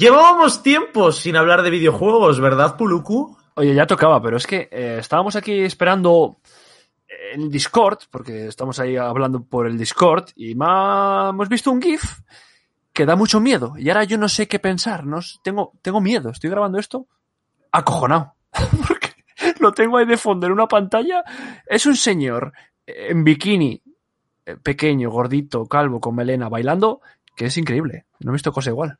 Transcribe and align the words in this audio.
Llevábamos 0.00 0.62
tiempo 0.62 1.12
sin 1.12 1.36
hablar 1.36 1.60
de 1.60 1.68
videojuegos, 1.68 2.40
¿verdad, 2.40 2.74
Puluku? 2.78 3.36
Oye, 3.52 3.74
ya 3.74 3.86
tocaba, 3.86 4.22
pero 4.22 4.38
es 4.38 4.46
que 4.46 4.66
eh, 4.70 4.96
estábamos 4.98 5.36
aquí 5.36 5.60
esperando 5.60 6.38
en 7.34 7.50
Discord, 7.50 7.98
porque 8.10 8.46
estamos 8.46 8.80
ahí 8.80 8.96
hablando 8.96 9.44
por 9.44 9.66
el 9.66 9.76
Discord, 9.76 10.30
y 10.36 10.52
hemos 10.52 11.48
visto 11.50 11.70
un 11.70 11.82
GIF 11.82 12.02
que 12.94 13.04
da 13.04 13.14
mucho 13.14 13.40
miedo. 13.40 13.74
Y 13.76 13.90
ahora 13.90 14.04
yo 14.04 14.16
no 14.16 14.30
sé 14.30 14.48
qué 14.48 14.58
pensar. 14.58 15.04
Tengo, 15.44 15.74
tengo 15.82 16.00
miedo. 16.00 16.30
Estoy 16.30 16.48
grabando 16.48 16.78
esto 16.78 17.06
acojonado. 17.70 18.36
porque 18.88 19.10
lo 19.58 19.72
tengo 19.72 19.98
ahí 19.98 20.06
de 20.06 20.16
fondo 20.16 20.46
en 20.46 20.54
una 20.54 20.66
pantalla. 20.66 21.22
Es 21.66 21.84
un 21.84 21.96
señor 21.96 22.54
en 22.86 23.22
bikini, 23.22 23.82
eh, 24.46 24.56
pequeño, 24.56 25.10
gordito, 25.10 25.66
calvo, 25.66 26.00
con 26.00 26.14
melena, 26.14 26.48
bailando, 26.48 27.02
que 27.36 27.44
es 27.44 27.58
increíble. 27.58 28.06
No 28.20 28.30
he 28.30 28.32
visto 28.32 28.50
cosa 28.50 28.70
igual. 28.70 28.98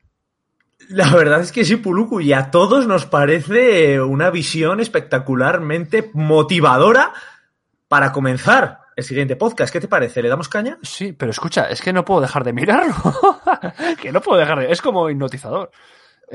La 0.89 1.13
verdad 1.13 1.41
es 1.41 1.51
que 1.51 1.63
sí, 1.63 1.77
Puluku, 1.77 2.19
y 2.19 2.33
a 2.33 2.51
todos 2.51 2.87
nos 2.87 3.05
parece 3.05 4.01
una 4.01 4.29
visión 4.29 4.79
espectacularmente 4.79 6.11
motivadora 6.13 7.13
para 7.87 8.11
comenzar 8.11 8.79
el 8.95 9.03
siguiente 9.03 9.35
podcast. 9.35 9.71
¿Qué 9.71 9.79
te 9.79 9.87
parece? 9.87 10.21
¿Le 10.21 10.29
damos 10.29 10.49
caña? 10.49 10.77
Sí, 10.81 11.13
pero 11.13 11.31
escucha, 11.31 11.65
es 11.65 11.81
que 11.81 11.93
no 11.93 12.05
puedo 12.05 12.21
dejar 12.21 12.43
de 12.43 12.53
mirarlo. 12.53 12.93
que 14.01 14.11
no 14.11 14.21
puedo 14.21 14.39
dejar 14.39 14.59
de... 14.59 14.71
Es 14.71 14.81
como 14.81 15.09
hipnotizador. 15.09 15.71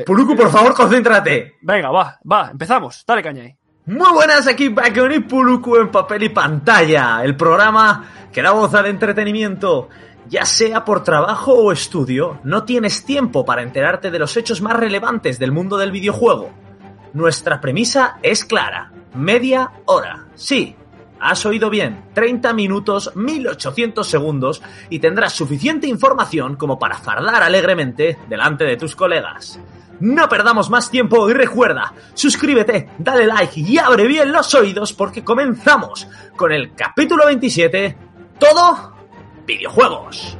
Puluku, 0.04 0.36
por 0.36 0.50
favor, 0.50 0.74
concéntrate. 0.74 1.56
Venga, 1.62 1.90
va, 1.90 2.18
va, 2.30 2.50
empezamos. 2.50 3.04
Dale 3.06 3.22
caña 3.22 3.44
ahí. 3.44 3.56
Muy 3.86 4.12
buenas, 4.12 4.46
aquí 4.48 4.68
Bacon 4.68 5.12
y 5.12 5.20
Puluku 5.20 5.76
en 5.76 5.90
papel 5.90 6.24
y 6.24 6.28
pantalla. 6.28 7.22
El 7.22 7.36
programa 7.36 8.28
que 8.32 8.42
da 8.42 8.50
voz 8.50 8.74
al 8.74 8.86
entretenimiento. 8.86 9.88
Ya 10.28 10.44
sea 10.44 10.84
por 10.84 11.04
trabajo 11.04 11.52
o 11.52 11.70
estudio, 11.70 12.40
no 12.42 12.64
tienes 12.64 13.04
tiempo 13.04 13.44
para 13.44 13.62
enterarte 13.62 14.10
de 14.10 14.18
los 14.18 14.36
hechos 14.36 14.60
más 14.60 14.74
relevantes 14.74 15.38
del 15.38 15.52
mundo 15.52 15.76
del 15.76 15.92
videojuego. 15.92 16.50
Nuestra 17.12 17.60
premisa 17.60 18.18
es 18.22 18.44
clara. 18.44 18.92
Media 19.14 19.70
hora. 19.84 20.26
Sí, 20.34 20.74
has 21.20 21.46
oído 21.46 21.70
bien. 21.70 22.06
30 22.12 22.52
minutos, 22.54 23.12
1800 23.14 24.04
segundos 24.04 24.62
y 24.90 24.98
tendrás 24.98 25.32
suficiente 25.32 25.86
información 25.86 26.56
como 26.56 26.76
para 26.78 26.98
fardar 26.98 27.44
alegremente 27.44 28.18
delante 28.28 28.64
de 28.64 28.76
tus 28.76 28.96
colegas. 28.96 29.60
No 30.00 30.28
perdamos 30.28 30.68
más 30.70 30.90
tiempo 30.90 31.30
y 31.30 31.34
recuerda, 31.34 31.94
suscríbete, 32.14 32.90
dale 32.98 33.26
like 33.26 33.60
y 33.60 33.78
abre 33.78 34.06
bien 34.06 34.30
los 34.30 34.52
oídos 34.54 34.92
porque 34.92 35.24
comenzamos 35.24 36.06
con 36.36 36.52
el 36.52 36.74
capítulo 36.74 37.24
27, 37.24 37.96
todo 38.38 38.95
videojuegos. 39.46 40.36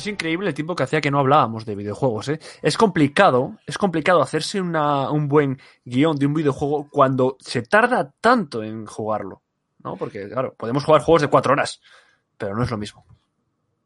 Es 0.00 0.06
increíble 0.06 0.48
el 0.48 0.54
tiempo 0.54 0.74
que 0.74 0.84
hacía 0.84 1.02
que 1.02 1.10
no 1.10 1.18
hablábamos 1.18 1.66
de 1.66 1.74
videojuegos, 1.74 2.30
¿eh? 2.30 2.40
Es 2.62 2.78
complicado, 2.78 3.58
es 3.66 3.76
complicado 3.76 4.22
hacerse 4.22 4.58
una, 4.58 5.10
un 5.10 5.28
buen 5.28 5.60
guion 5.84 6.16
de 6.16 6.24
un 6.24 6.32
videojuego 6.32 6.88
cuando 6.88 7.36
se 7.38 7.60
tarda 7.60 8.10
tanto 8.18 8.62
en 8.62 8.86
jugarlo, 8.86 9.42
¿no? 9.84 9.96
Porque, 9.96 10.26
claro, 10.30 10.54
podemos 10.56 10.84
jugar 10.84 11.02
juegos 11.02 11.20
de 11.20 11.28
cuatro 11.28 11.52
horas, 11.52 11.82
pero 12.38 12.56
no 12.56 12.62
es 12.62 12.70
lo 12.70 12.78
mismo. 12.78 13.04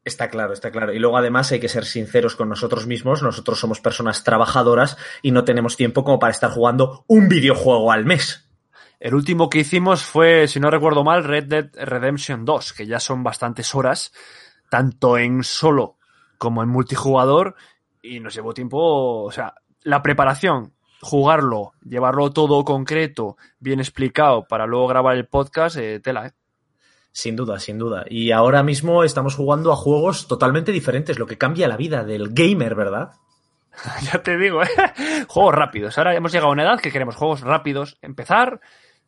Está 0.05 0.31
claro, 0.31 0.53
está 0.53 0.71
claro. 0.71 0.93
Y 0.93 1.01
luego 1.01 1.17
además 1.17 1.51
hay 1.51 1.59
que 1.59 1.69
ser 1.69 1.85
sinceros 1.85 2.37
con 2.37 2.49
nosotros 2.49 2.87
mismos. 2.87 3.21
Nosotros 3.21 3.59
somos 3.59 3.81
personas 3.81 4.23
trabajadoras 4.23 4.97
y 5.21 5.33
no 5.33 5.43
tenemos 5.43 5.77
tiempo 5.77 6.05
como 6.05 6.21
para 6.21 6.31
estar 6.31 6.53
jugando 6.53 7.05
un 7.09 7.29
videojuego 7.29 7.91
al 7.91 8.05
mes. 8.05 8.49
El 9.01 9.17
último 9.17 9.51
que 9.51 9.59
hicimos 9.59 10.05
fue, 10.05 10.47
si 10.47 10.61
no 10.61 10.71
recuerdo 10.71 11.03
mal, 11.03 11.25
Red 11.25 11.47
Dead 11.47 11.71
Redemption 11.75 12.45
2, 12.45 12.73
que 12.73 12.87
ya 12.87 13.01
son 13.01 13.25
bastantes 13.25 13.75
horas, 13.75 14.13
tanto 14.71 15.19
en 15.19 15.43
solo 15.43 15.97
como 16.39 16.63
en 16.63 16.69
multijugador, 16.69 17.55
y 18.03 18.21
nos 18.21 18.35
llevó 18.35 18.55
tiempo, 18.55 19.25
o 19.25 19.31
sea, 19.31 19.55
la 19.83 20.03
preparación, 20.03 20.75
jugarlo, 21.01 21.73
llevarlo 21.83 22.31
todo 22.33 22.65
concreto, 22.65 23.37
bien 23.59 23.81
explicado, 23.81 24.47
para 24.47 24.67
luego 24.67 24.87
grabar 24.89 25.17
el 25.17 25.27
podcast, 25.27 25.77
eh, 25.77 26.01
tela, 26.01 26.27
¿eh? 26.27 26.33
Sin 27.13 27.37
duda, 27.37 27.61
sin 27.61 27.79
duda. 27.79 28.05
Y 28.09 28.33
ahora 28.33 28.65
mismo 28.65 29.05
estamos 29.05 29.37
jugando 29.37 29.73
a 29.73 29.77
juegos 29.77 30.27
totalmente 30.27 30.73
diferentes, 30.73 31.19
lo 31.19 31.27
que 31.27 31.39
cambia 31.39 31.69
la 31.69 31.77
vida 31.77 32.03
del 32.03 32.31
gamer, 32.31 32.75
¿verdad? 32.75 33.13
ya 34.13 34.23
te 34.23 34.37
digo, 34.37 34.63
¿eh? 34.63 34.69
Juegos 35.29 35.55
rápidos. 35.55 35.97
Ahora 35.97 36.15
hemos 36.15 36.33
llegado 36.33 36.49
a 36.49 36.53
una 36.53 36.65
edad 36.65 36.81
que 36.81 36.91
queremos 36.91 37.15
juegos 37.15 37.43
rápidos. 37.43 37.99
Empezar, 38.03 38.61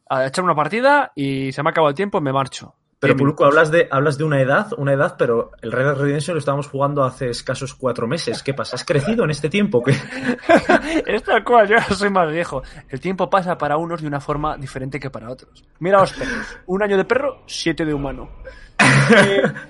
a 0.09 0.27
echar 0.27 0.45
una 0.45 0.55
partida 0.55 1.13
y 1.15 1.53
se 1.53 1.63
me 1.63 1.69
ha 1.69 1.73
acabado 1.73 1.91
el 1.91 1.97
tiempo, 1.97 2.21
me 2.21 2.33
marcho. 2.33 2.75
Pero 2.99 3.15
Puluco, 3.15 3.45
hablas 3.45 3.71
de, 3.71 3.89
hablas 3.91 4.17
de 4.17 4.25
una 4.25 4.41
edad, 4.41 4.69
una 4.79 4.95
edad, 4.95 5.17
pero 5.19 5.51
el 5.61 5.71
Red 5.71 5.85
Dead 5.85 5.97
Redemption 5.97 6.35
lo 6.35 6.39
estábamos 6.39 6.67
jugando 6.69 7.05
hace 7.05 7.29
escasos 7.29 7.75
cuatro 7.75 8.07
meses. 8.07 8.43
¿Qué 8.43 8.55
pasa? 8.55 8.77
¿Has 8.77 8.85
crecido 8.85 9.25
en 9.25 9.31
este 9.31 9.51
tiempo? 9.51 9.83
Es 11.07 11.23
tal 11.23 11.45
cual, 11.45 11.69
yo 11.69 11.77
soy 11.95 12.09
más 12.09 12.31
viejo. 12.31 12.63
El 12.89 13.01
tiempo 13.01 13.29
pasa 13.29 13.59
para 13.59 13.77
unos 13.77 14.01
de 14.01 14.09
una 14.09 14.21
forma 14.21 14.57
diferente 14.57 14.99
que 14.99 15.11
para 15.11 15.31
otros. 15.31 15.63
Mira 15.79 16.01
los 16.01 16.13
perros. 16.13 16.59
Un 16.67 16.83
año 16.83 16.97
de 16.97 17.05
perro, 17.05 17.43
siete 17.47 17.85
de 17.85 17.93
humano. 17.93 18.31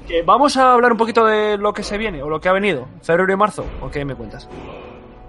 Eh, 0.09 0.23
vamos 0.25 0.57
a 0.57 0.73
hablar 0.73 0.93
un 0.93 0.99
poquito 0.99 1.25
de 1.25 1.59
lo 1.59 1.73
que 1.73 1.83
se 1.83 1.99
viene 1.99 2.23
o 2.23 2.29
lo 2.29 2.41
que 2.41 2.49
ha 2.49 2.53
venido. 2.53 2.89
Febrero 3.03 3.33
y 3.33 3.37
marzo. 3.37 3.67
¿O 3.81 3.91
qué 3.91 4.05
me 4.05 4.15
cuentas? 4.15 4.49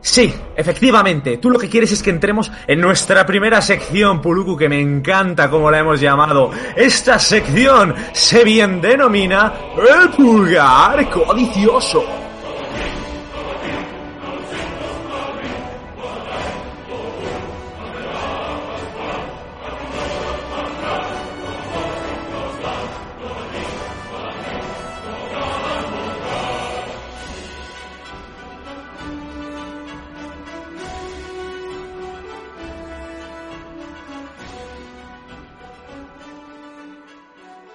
Sí, 0.10 0.34
efectivamente. 0.56 1.38
Tú 1.38 1.50
lo 1.50 1.60
que 1.60 1.68
quieres 1.68 1.92
es 1.92 2.02
que 2.02 2.12
entremos 2.12 2.50
en 2.66 2.80
nuestra 2.80 3.26
primera 3.26 3.62
sección, 3.62 4.22
Puluku, 4.22 4.56
que 4.56 4.70
me 4.70 4.80
encanta 4.80 5.50
como 5.50 5.70
la 5.70 5.80
hemos 5.80 6.00
llamado. 6.00 6.50
Esta 6.78 7.20
sección 7.20 7.94
se 8.14 8.46
bien 8.46 8.80
denomina 8.80 9.54
el 9.78 10.10
pulgar 10.12 11.10
codicioso. 11.10 12.27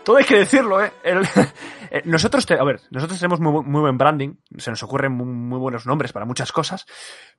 Todo 0.05 0.17
hay 0.17 0.25
que 0.25 0.39
decirlo, 0.39 0.83
¿eh? 0.83 0.93
Eh, 1.95 2.01
nosotros, 2.07 2.51
a 2.51 2.65
ver, 2.65 2.81
nosotros 2.91 3.21
tenemos 3.21 3.39
muy, 3.39 3.63
muy 3.65 3.83
buen 3.83 3.99
branding, 3.99 4.37
se 4.57 4.71
nos 4.71 4.83
ocurren 4.83 5.13
muy, 5.13 5.27
muy 5.27 5.59
buenos 5.59 5.85
nombres 5.85 6.11
para 6.11 6.25
muchas 6.25 6.51
cosas, 6.51 6.87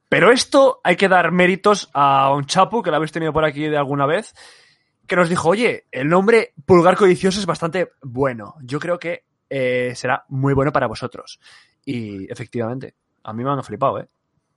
pero 0.08 0.32
esto 0.32 0.80
hay 0.84 0.96
que 0.96 1.08
dar 1.08 1.32
méritos 1.32 1.90
a 1.92 2.32
un 2.32 2.46
chapu 2.46 2.84
que 2.84 2.92
lo 2.92 2.98
habéis 2.98 3.12
tenido 3.12 3.34
por 3.34 3.46
aquí 3.46 3.68
de 3.68 3.78
alguna 3.78 4.06
vez, 4.06 4.36
que 5.08 5.16
nos 5.16 5.28
dijo, 5.28 5.50
oye, 5.50 5.88
el 5.92 6.08
nombre 6.08 6.54
Pulgar 6.68 6.96
Codicioso 6.96 7.40
es 7.40 7.48
bastante 7.48 7.94
bueno. 8.04 8.54
Yo 8.62 8.80
creo 8.80 9.00
que 9.00 9.26
eh, 9.50 9.94
será 9.96 10.24
muy 10.30 10.54
bueno 10.54 10.72
para 10.72 10.88
vosotros. 10.88 11.40
Y 11.84 12.32
efectivamente, 12.32 12.96
a 13.24 13.34
mí 13.34 13.44
me 13.44 13.50
han 13.50 13.64
flipado, 13.64 14.00
¿eh? 14.00 14.08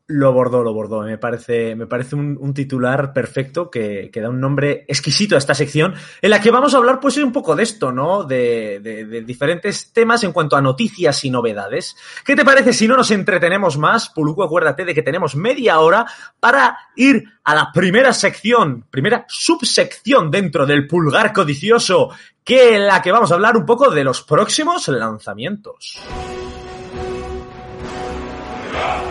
Lo 0.09 0.33
bordó, 0.33 0.63
lo 0.63 0.73
bordó. 0.73 1.03
Me 1.03 1.19
parece, 1.19 1.75
me 1.75 1.89
parece 1.89 2.15
un, 2.15 2.55
titular 2.55 3.13
perfecto 3.13 3.69
que, 3.69 4.09
da 4.15 4.31
un 4.31 4.41
nombre 4.41 4.85
exquisito 4.87 5.35
a 5.35 5.39
esta 5.39 5.53
sección, 5.53 5.95
en 6.23 6.31
la 6.31 6.41
que 6.41 6.53
vamos 6.53 6.75
a 6.75 6.77
hablar, 6.77 7.01
pues, 7.01 7.17
un 7.17 7.33
poco 7.33 7.57
de 7.57 7.65
esto, 7.65 7.91
¿no? 7.91 8.23
De, 8.23 8.79
de- 8.81 9.05
de 9.05 9.23
diferentes 9.23 9.93
temas 9.93 10.23
en 10.23 10.31
cuanto 10.31 10.55
a 10.55 10.61
noticias 10.61 11.25
y 11.25 11.31
novedades. 11.31 11.97
¿Qué 12.25 12.37
te 12.37 12.45
parece 12.45 12.73
si 12.73 12.87
no 12.87 12.97
nos 12.97 13.11
entretenemos 13.11 13.79
más? 13.79 14.09
Puluco, 14.11 14.45
acuérdate 14.45 14.85
de 14.85 14.95
que 14.95 15.03
tenemos 15.03 15.35
media 15.35 15.81
hora 15.81 16.07
para 16.39 16.79
ir 16.95 17.25
a 17.43 17.57
la 17.57 17.73
primera 17.73 18.13
sección, 18.13 18.85
primera 18.89 19.25
subsección 19.29 20.31
dentro 20.31 20.67
del 20.67 20.87
pulgar 20.87 21.33
codicioso, 21.33 22.11
que 22.45 22.77
en 22.77 22.87
la 22.87 23.03
que 23.03 23.11
vamos 23.11 23.33
a 23.33 23.35
hablar 23.35 23.57
un 23.57 23.67
poco 23.67 23.91
de 23.91 24.05
los 24.05 24.23
próximos 24.23 24.87
lanzamientos. 24.87 25.99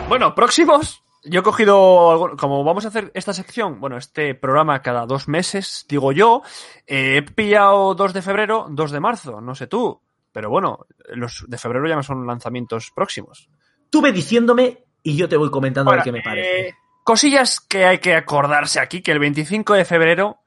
Bueno, 0.07 0.35
próximos. 0.35 1.03
Yo 1.23 1.39
he 1.39 1.43
cogido, 1.43 2.35
como 2.37 2.63
vamos 2.63 2.85
a 2.85 2.89
hacer 2.89 3.11
esta 3.15 3.33
sección, 3.33 3.79
bueno, 3.79 3.97
este 3.97 4.35
programa 4.35 4.83
cada 4.83 5.07
dos 5.07 5.27
meses, 5.27 5.85
digo 5.89 6.11
yo, 6.11 6.43
eh, 6.85 7.17
he 7.17 7.21
pillado 7.23 7.95
2 7.95 8.13
de 8.13 8.21
febrero, 8.21 8.67
2 8.69 8.91
de 8.91 8.99
marzo, 8.99 9.41
no 9.41 9.55
sé 9.55 9.65
tú, 9.65 9.99
pero 10.31 10.51
bueno, 10.51 10.85
los 11.09 11.43
de 11.47 11.57
febrero 11.57 11.87
ya 11.87 11.95
no 11.95 12.03
son 12.03 12.27
lanzamientos 12.27 12.91
próximos. 12.95 13.49
Tú 13.89 14.01
ve 14.01 14.11
diciéndome 14.11 14.83
y 15.01 15.15
yo 15.17 15.27
te 15.27 15.35
voy 15.37 15.49
comentando 15.49 15.89
Bueno, 15.89 16.01
el 16.01 16.05
que 16.05 16.11
me 16.11 16.21
parece. 16.21 16.67
eh, 16.67 16.73
cosillas 17.03 17.59
que 17.59 17.85
hay 17.85 17.97
que 17.97 18.13
acordarse 18.13 18.79
aquí, 18.79 19.01
que 19.01 19.11
el 19.11 19.19
25 19.19 19.73
de 19.73 19.85
febrero 19.85 20.37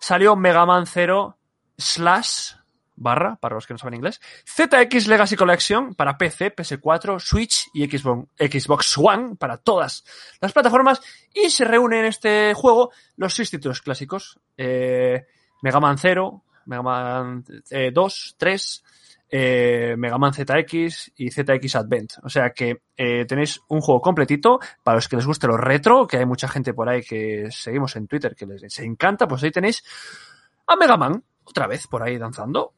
salió 0.00 0.36
Mega 0.36 0.64
Man 0.66 0.86
0 0.86 1.36
slash 1.76 2.52
barra, 2.96 3.36
para 3.36 3.54
los 3.54 3.66
que 3.66 3.74
no 3.74 3.78
saben 3.78 3.94
inglés, 3.94 4.20
ZX 4.44 5.06
Legacy 5.06 5.36
Collection 5.36 5.94
para 5.94 6.18
PC, 6.18 6.54
PS4, 6.54 7.20
Switch 7.20 7.68
y 7.74 7.86
Xbox, 7.86 8.98
One 8.98 9.36
para 9.36 9.58
todas 9.58 10.04
las 10.40 10.52
plataformas 10.52 11.00
y 11.34 11.50
se 11.50 11.64
reúnen 11.64 12.00
en 12.00 12.06
este 12.06 12.54
juego 12.54 12.90
los 13.16 13.34
seis 13.34 13.50
títulos 13.50 13.80
clásicos, 13.82 14.40
eh, 14.56 15.26
Mega 15.62 15.80
Man 15.80 15.98
0, 15.98 16.42
Mega 16.66 16.82
Man 16.82 17.44
eh, 17.70 17.90
2, 17.92 18.34
3, 18.38 18.84
eh, 19.28 19.94
Mega 19.98 20.18
Man 20.18 20.32
ZX 20.32 21.12
y 21.16 21.30
ZX 21.30 21.76
Advent. 21.76 22.12
O 22.22 22.28
sea 22.28 22.50
que 22.50 22.82
eh, 22.96 23.24
tenéis 23.26 23.60
un 23.68 23.80
juego 23.80 24.00
completito 24.00 24.60
para 24.82 24.96
los 24.96 25.08
que 25.08 25.16
les 25.16 25.26
guste 25.26 25.46
lo 25.46 25.56
retro, 25.56 26.06
que 26.06 26.18
hay 26.18 26.26
mucha 26.26 26.48
gente 26.48 26.74
por 26.74 26.88
ahí 26.88 27.02
que 27.02 27.48
seguimos 27.50 27.96
en 27.96 28.06
Twitter 28.06 28.34
que 28.36 28.46
les 28.46 28.78
encanta, 28.78 29.26
pues 29.26 29.42
ahí 29.42 29.50
tenéis 29.50 29.82
a 30.66 30.76
Mega 30.76 30.96
Man, 30.96 31.22
otra 31.44 31.66
vez 31.66 31.86
por 31.86 32.02
ahí 32.02 32.18
danzando. 32.18 32.74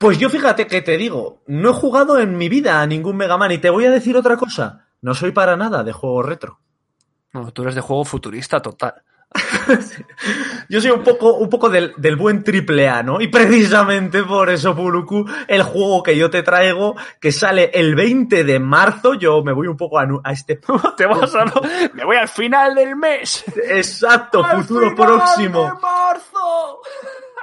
Pues 0.00 0.16
yo 0.16 0.30
fíjate 0.30 0.66
que 0.66 0.80
te 0.80 0.96
digo, 0.96 1.42
no 1.46 1.68
he 1.68 1.72
jugado 1.74 2.18
en 2.18 2.38
mi 2.38 2.48
vida 2.48 2.80
a 2.80 2.86
ningún 2.86 3.18
Mega 3.18 3.36
Man 3.36 3.52
y 3.52 3.58
te 3.58 3.68
voy 3.68 3.84
a 3.84 3.90
decir 3.90 4.16
otra 4.16 4.38
cosa, 4.38 4.86
no 5.02 5.12
soy 5.12 5.30
para 5.30 5.58
nada 5.58 5.84
de 5.84 5.92
juego 5.92 6.22
retro. 6.22 6.58
No, 7.34 7.52
tú 7.52 7.60
eres 7.60 7.74
de 7.74 7.82
juego 7.82 8.06
futurista 8.06 8.62
total. 8.62 8.94
Yo 10.70 10.80
soy 10.80 10.90
un 10.92 11.04
poco, 11.04 11.34
un 11.34 11.50
poco 11.50 11.68
del, 11.68 11.92
del, 11.98 12.16
buen 12.16 12.42
triple 12.42 12.88
A, 12.88 13.02
¿no? 13.02 13.20
Y 13.20 13.28
precisamente 13.28 14.22
por 14.22 14.48
eso, 14.48 14.74
Puluku, 14.74 15.26
el 15.46 15.62
juego 15.64 16.02
que 16.02 16.16
yo 16.16 16.30
te 16.30 16.42
traigo, 16.42 16.96
que 17.20 17.30
sale 17.30 17.70
el 17.74 17.94
20 17.94 18.42
de 18.42 18.58
marzo, 18.58 19.12
yo 19.14 19.44
me 19.44 19.52
voy 19.52 19.68
un 19.68 19.76
poco 19.76 19.98
a, 19.98 20.08
a 20.24 20.32
este... 20.32 20.58
te 20.96 21.04
vas 21.04 21.34
a... 21.34 21.44
me 21.92 22.06
voy 22.06 22.16
al 22.16 22.28
final 22.28 22.74
del 22.74 22.96
mes. 22.96 23.44
Exacto, 23.68 24.42
futuro 24.42 24.94
próximo. 24.96 25.64
De 25.64 25.72
marzo. 25.74 26.80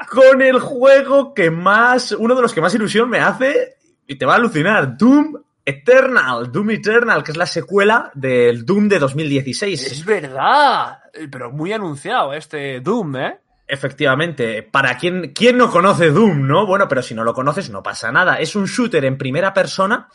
Con 0.09 0.41
el 0.41 0.59
juego 0.59 1.33
que 1.33 1.49
más, 1.49 2.11
uno 2.11 2.35
de 2.35 2.41
los 2.41 2.53
que 2.53 2.61
más 2.61 2.73
ilusión 2.75 3.09
me 3.09 3.19
hace, 3.19 3.77
y 4.05 4.15
te 4.15 4.25
va 4.25 4.33
a 4.33 4.37
alucinar, 4.37 4.97
Doom 4.97 5.35
Eternal, 5.65 6.49
Doom 6.51 6.71
Eternal, 6.71 7.23
que 7.23 7.31
es 7.31 7.37
la 7.37 7.45
secuela 7.45 8.09
del 8.13 8.65
Doom 8.65 8.87
de 8.87 8.99
2016. 8.99 9.91
Es 9.91 10.05
verdad, 10.05 10.99
pero 11.29 11.51
muy 11.51 11.73
anunciado 11.73 12.33
este 12.33 12.79
Doom, 12.79 13.15
¿eh? 13.17 13.39
Efectivamente, 13.67 14.63
para 14.63 14.97
quien, 14.97 15.33
¿quién 15.33 15.57
no 15.57 15.69
conoce 15.69 16.09
Doom, 16.09 16.47
¿no? 16.47 16.65
Bueno, 16.65 16.87
pero 16.87 17.01
si 17.01 17.13
no 17.13 17.25
lo 17.25 17.33
conoces 17.33 17.69
no 17.69 17.83
pasa 17.83 18.13
nada. 18.13 18.39
Es 18.39 18.55
un 18.55 18.65
shooter 18.65 19.03
en 19.03 19.17
primera 19.17 19.53
persona, 19.53 20.07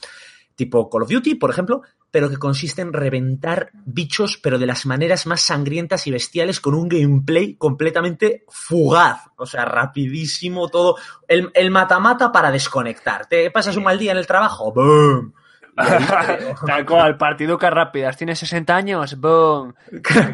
tipo 0.54 0.88
Call 0.88 1.02
of 1.02 1.10
Duty, 1.10 1.34
por 1.34 1.50
ejemplo, 1.50 1.82
pero 2.12 2.30
que 2.30 2.36
consiste 2.36 2.82
en 2.82 2.92
reventar 2.92 3.70
bichos, 3.72 4.38
pero 4.40 4.58
de 4.58 4.66
las 4.66 4.86
maneras 4.86 5.26
más 5.26 5.40
sangrientas 5.40 6.06
y 6.06 6.12
bestiales, 6.12 6.60
con 6.60 6.74
un 6.74 6.88
gameplay 6.88 7.56
completamente 7.56 8.44
fugaz. 8.48 9.22
O 9.36 9.46
sea, 9.46 9.64
rapidísimo 9.64 10.68
todo. 10.68 10.96
El 11.26 11.70
mata-mata 11.72 12.30
para 12.30 12.52
desconectar. 12.52 13.26
¿Te 13.26 13.50
pasas 13.50 13.76
un 13.76 13.82
mal 13.82 13.98
día 13.98 14.12
en 14.12 14.18
el 14.18 14.26
trabajo? 14.26 14.72
¡Boom! 14.72 15.32
Tal 16.66 16.84
cual, 16.84 17.16
partiducas 17.16 17.72
rápidas. 17.72 18.16
Tiene 18.16 18.36
60 18.36 18.76
años, 18.76 19.18
boom. 19.18 19.74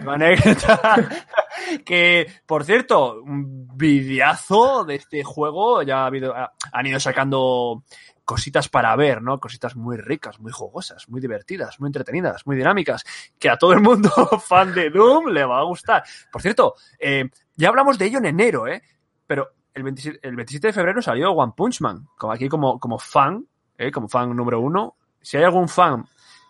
Conecta. 0.05 0.97
que, 1.85 2.27
por 2.45 2.65
cierto, 2.65 3.23
un 3.23 3.69
videazo 3.77 4.85
de 4.85 4.97
este 4.97 5.23
juego. 5.23 5.83
Ya 5.83 6.03
ha 6.03 6.07
habido, 6.07 6.35
han 6.73 6.87
ido 6.87 6.99
sacando 6.99 7.85
cositas 8.29 8.69
para 8.69 8.95
ver, 8.95 9.23
¿no? 9.23 9.41
Cositas 9.41 9.75
muy 9.75 9.97
ricas, 9.97 10.39
muy 10.39 10.53
jugosas, 10.53 11.09
muy 11.09 11.19
divertidas, 11.19 11.81
muy 11.81 11.87
entretenidas, 11.87 12.47
muy 12.47 12.57
dinámicas, 12.57 13.03
que 13.39 13.49
a 13.49 13.57
todo 13.57 13.73
el 13.73 13.81
mundo 13.81 14.11
fan 14.47 14.75
de 14.75 14.91
Doom 14.91 15.29
le 15.29 15.47
va 15.47 15.61
a 15.61 15.65
gustar. 15.65 16.05
Por 16.31 16.43
cierto, 16.43 16.75
eh, 16.99 17.25
ya 17.57 17.71
hablamos 17.71 17.97
de 17.97 18.05
ello 18.05 18.19
en 18.19 18.27
enero, 18.27 18.69
¿eh? 18.69 18.83
Pero 19.27 19.53
el 19.73 19.83
27, 19.83 20.29
el 20.29 20.37
27 20.37 20.67
de 20.67 20.73
febrero 20.75 21.01
salió 21.01 21.31
One 21.31 21.55
Punch 21.57 21.81
Man, 21.81 22.07
como 22.19 22.35
aquí 22.35 22.51
como, 22.51 22.79
como 22.79 22.99
fan, 22.99 23.47
¿eh? 23.79 23.91
como 23.91 24.11
fan 24.11 24.37
número 24.37 24.61
uno, 24.61 24.97
si 25.23 25.39
hay 25.39 25.45
algún 25.45 25.67
fan 25.67 26.05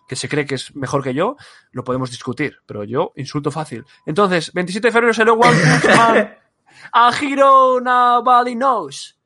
que 0.09 0.17
se 0.17 0.29
cree 0.29 0.47
que 0.47 0.57
es 0.57 0.75
mejor 0.75 1.05
que 1.05 1.15
yo, 1.15 1.37
lo 1.71 1.85
podemos 1.85 2.11
discutir, 2.11 2.57
pero 2.67 2.83
yo 2.83 3.13
insulto 3.15 3.53
fácil. 3.53 3.85
Entonces, 4.05 4.53
27 4.53 4.89
de 4.89 4.93
febrero 4.93 5.15
salió 5.15 5.35
One 5.35 5.57
Punch 5.57 5.97
Man. 5.97 6.35
A 6.93 7.13
Hero 7.21 7.81
Nobody 7.81 8.57
Knows. 8.57 9.18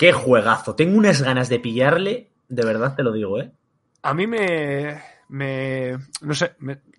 Qué 0.00 0.12
juegazo. 0.12 0.74
Tengo 0.74 0.96
unas 0.96 1.20
ganas 1.20 1.50
de 1.50 1.58
pillarle, 1.60 2.30
de 2.48 2.64
verdad 2.64 2.96
te 2.96 3.02
lo 3.02 3.12
digo, 3.12 3.38
¿eh? 3.38 3.52
A 4.00 4.14
mí 4.14 4.26
me. 4.26 4.98
me 5.28 5.98
no 6.22 6.32
sé. 6.32 6.56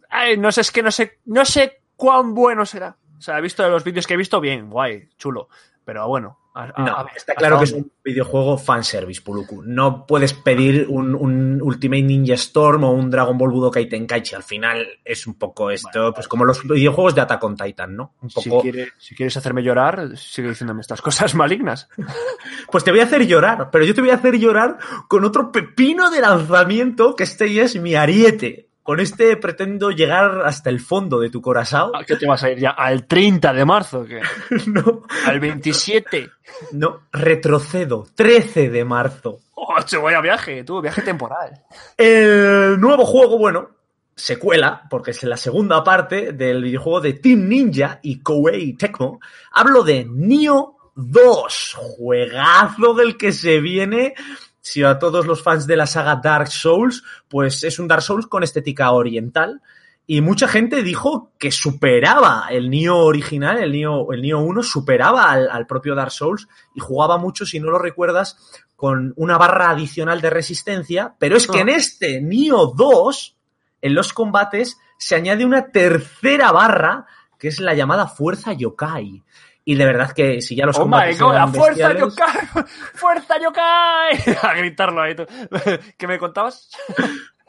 Ay, 0.08 0.38
no 0.38 0.52
sé, 0.52 0.62
es 0.62 0.72
que 0.72 0.84
no 0.84 0.92
sé. 0.92 1.18
No 1.26 1.44
sé 1.44 1.82
cuán 1.96 2.36
bueno 2.36 2.64
será. 2.64 2.96
O 3.18 3.20
sea, 3.20 3.40
he 3.40 3.42
visto 3.42 3.68
los 3.68 3.84
vídeos 3.84 4.06
que 4.06 4.14
he 4.14 4.18
visto, 4.18 4.40
bien, 4.40 4.70
guay, 4.70 5.10
chulo. 5.18 5.50
Pero 5.84 6.08
bueno, 6.08 6.38
a, 6.54 6.64
a, 6.64 6.84
no, 6.84 7.08
está 7.16 7.34
claro 7.34 7.58
que 7.60 7.64
es 7.64 7.72
un 7.72 7.92
videojuego 8.04 8.58
fanservice, 8.58 9.22
Puluku. 9.22 9.64
No 9.64 10.06
puedes 10.06 10.34
pedir 10.34 10.86
un, 10.90 11.16
un, 11.16 11.62
Ultimate 11.62 12.02
Ninja 12.02 12.34
Storm 12.34 12.84
o 12.84 12.92
un 12.92 13.10
Dragon 13.10 13.38
Ball 13.38 13.52
Budokai 13.52 13.88
Tenkaichi. 13.88 14.36
Al 14.36 14.44
final 14.44 14.86
es 15.06 15.28
un 15.28 15.36
poco 15.36 15.72
esto, 15.72 15.90
bueno, 15.94 16.14
pues 16.14 16.28
como 16.28 16.44
los 16.44 16.64
videojuegos 16.68 17.16
de 17.16 17.22
Attack 17.22 17.44
on 17.44 17.56
Titan, 17.56 17.96
¿no? 17.96 18.16
Un 18.22 18.30
poco... 18.30 18.62
si, 18.62 18.70
quiere, 18.70 18.92
si, 18.98 19.16
quieres 19.16 19.38
hacerme 19.38 19.64
llorar, 19.64 20.18
sigue 20.18 20.50
diciéndome 20.50 20.82
estas 20.82 21.02
cosas 21.04 21.36
malignas. 21.36 21.88
pues 22.72 22.84
te 22.84 22.92
voy 22.92 23.00
a 23.00 23.04
hacer 23.04 23.26
llorar, 23.26 23.70
pero 23.72 23.86
yo 23.86 23.96
te 23.96 24.02
voy 24.02 24.10
a 24.10 24.16
hacer 24.16 24.38
llorar 24.38 24.78
con 25.08 25.24
otro 25.24 25.52
pepino 25.52 26.10
de 26.10 26.22
lanzamiento 26.22 27.16
que 27.16 27.24
este 27.24 27.54
ya 27.54 27.64
es 27.64 27.80
mi 27.80 27.96
ariete. 27.96 28.71
Con 28.84 29.00
este 29.00 29.38
pretendo 29.38 29.92
llegar 29.92 30.42
hasta 30.44 30.70
el 30.70 30.80
fondo 30.80 31.20
de 31.20 31.30
tu 31.30 31.42
corazón. 31.42 31.92
¿A 31.94 32.04
qué 32.04 32.16
te 32.16 32.26
vas 32.26 32.44
a 32.44 32.50
ir 32.50 32.58
ya? 32.58 32.72
¿Al 32.72 33.06
30 33.06 33.54
de 33.54 33.66
marzo? 33.66 34.06
¿qué? 34.06 34.22
no. 34.68 35.04
¿Al 35.26 35.40
27? 35.40 36.30
No, 36.74 37.02
retrocedo. 37.12 38.08
13 38.16 38.70
de 38.70 38.84
marzo. 38.84 39.40
¡Oh, 39.54 39.76
vaya 40.02 40.22
viaje! 40.22 40.64
Tú, 40.64 40.82
viaje 40.82 41.04
temporal. 41.04 41.64
El 41.96 42.80
nuevo 42.82 43.06
juego, 43.06 43.38
bueno, 43.38 43.70
secuela, 44.16 44.84
porque 44.90 45.12
es 45.12 45.24
la 45.24 45.38
segunda 45.38 45.84
parte 45.84 46.32
del 46.34 46.64
videojuego 46.64 47.02
de 47.02 47.14
Team 47.14 47.48
Ninja 47.48 48.00
y 48.02 48.22
Koei 48.22 48.74
Tecmo. 48.74 49.20
Hablo 49.52 49.84
de 49.84 50.06
Nioh 50.06 50.78
2, 50.96 51.76
juegazo 51.78 52.94
del 52.94 53.18
que 53.18 53.32
se 53.32 53.60
viene 53.60 54.16
si 54.62 54.84
a 54.84 55.00
todos 55.00 55.26
los 55.26 55.42
fans 55.42 55.68
de 55.68 55.76
la 55.76 55.88
saga 55.88 56.22
Dark 56.24 56.50
Souls, 56.50 57.04
pues 57.28 57.64
es 57.64 57.80
un 57.80 57.88
Dark 57.88 58.04
Souls 58.04 58.28
con 58.28 58.44
estética 58.44 58.92
oriental. 58.92 59.62
Y 60.08 60.22
mucha 60.22 60.48
gente 60.48 60.84
dijo 60.84 61.32
que 61.38 61.52
superaba 61.52 62.48
el 62.50 62.70
Nioh 62.70 62.98
original, 62.98 63.60
el 63.60 63.72
Nioh, 63.72 64.12
el 64.12 64.22
Nioh 64.22 64.40
1, 64.40 64.64
superaba 64.64 65.32
al, 65.32 65.50
al, 65.50 65.68
propio 65.68 65.96
Dark 65.96 66.12
Souls 66.12 66.48
y 66.76 66.80
jugaba 66.80 67.18
mucho, 67.18 67.46
si 67.46 67.60
no 67.60 67.72
lo 67.72 67.80
recuerdas, 67.80 68.38
con 68.76 69.14
una 69.16 69.38
barra 69.38 69.70
adicional 69.70 70.22
de 70.22 70.30
resistencia. 70.30 71.16
Pero 71.20 71.38
es 71.38 71.48
que 71.48 71.60
en 71.60 71.70
este 71.70 72.22
Nioh 72.22 72.74
2, 72.76 73.38
en 73.82 73.96
los 73.96 74.12
combates, 74.12 74.78
se 74.98 75.16
añade 75.16 75.46
una 75.46 75.68
tercera 75.72 76.52
barra, 76.52 77.06
que 77.40 77.48
es 77.48 77.60
la 77.60 77.74
llamada 77.74 78.08
Fuerza 78.08 78.54
Yokai. 78.54 79.24
Y 79.64 79.76
de 79.76 79.86
verdad 79.86 80.12
que 80.12 80.42
si 80.42 80.56
ya 80.56 80.66
los 80.66 80.78
oh 80.78 80.82
combates 80.82 81.18
my 81.20 81.24
God, 81.26 81.34
eran 81.36 81.54
¡Fuerza 81.54 81.94
Yokai! 81.98 82.48
¡Fuerza 82.96 83.40
Yokai! 83.40 84.36
A 84.42 84.54
gritarlo 84.56 85.02
ahí. 85.02 85.16
tú. 85.16 85.26
¿Qué 85.98 86.08
me 86.08 86.18
contabas? 86.18 86.70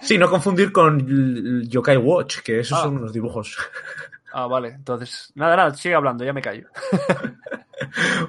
Sí, 0.01 0.19
no 0.19 0.29
confundir 0.29 0.73
con 0.73 1.63
Yokai 1.69 1.97
Watch, 1.97 2.41
que 2.41 2.61
esos 2.61 2.79
Ah. 2.79 2.83
son 2.83 2.99
unos 2.99 3.13
dibujos. 3.13 3.57
Ah, 4.35 4.47
vale. 4.47 4.69
Entonces, 4.69 5.31
nada, 5.35 5.57
nada, 5.57 5.75
sigue 5.75 5.95
hablando, 5.95 6.25
ya 6.25 6.33
me 6.33 6.41
callo. 6.43 6.67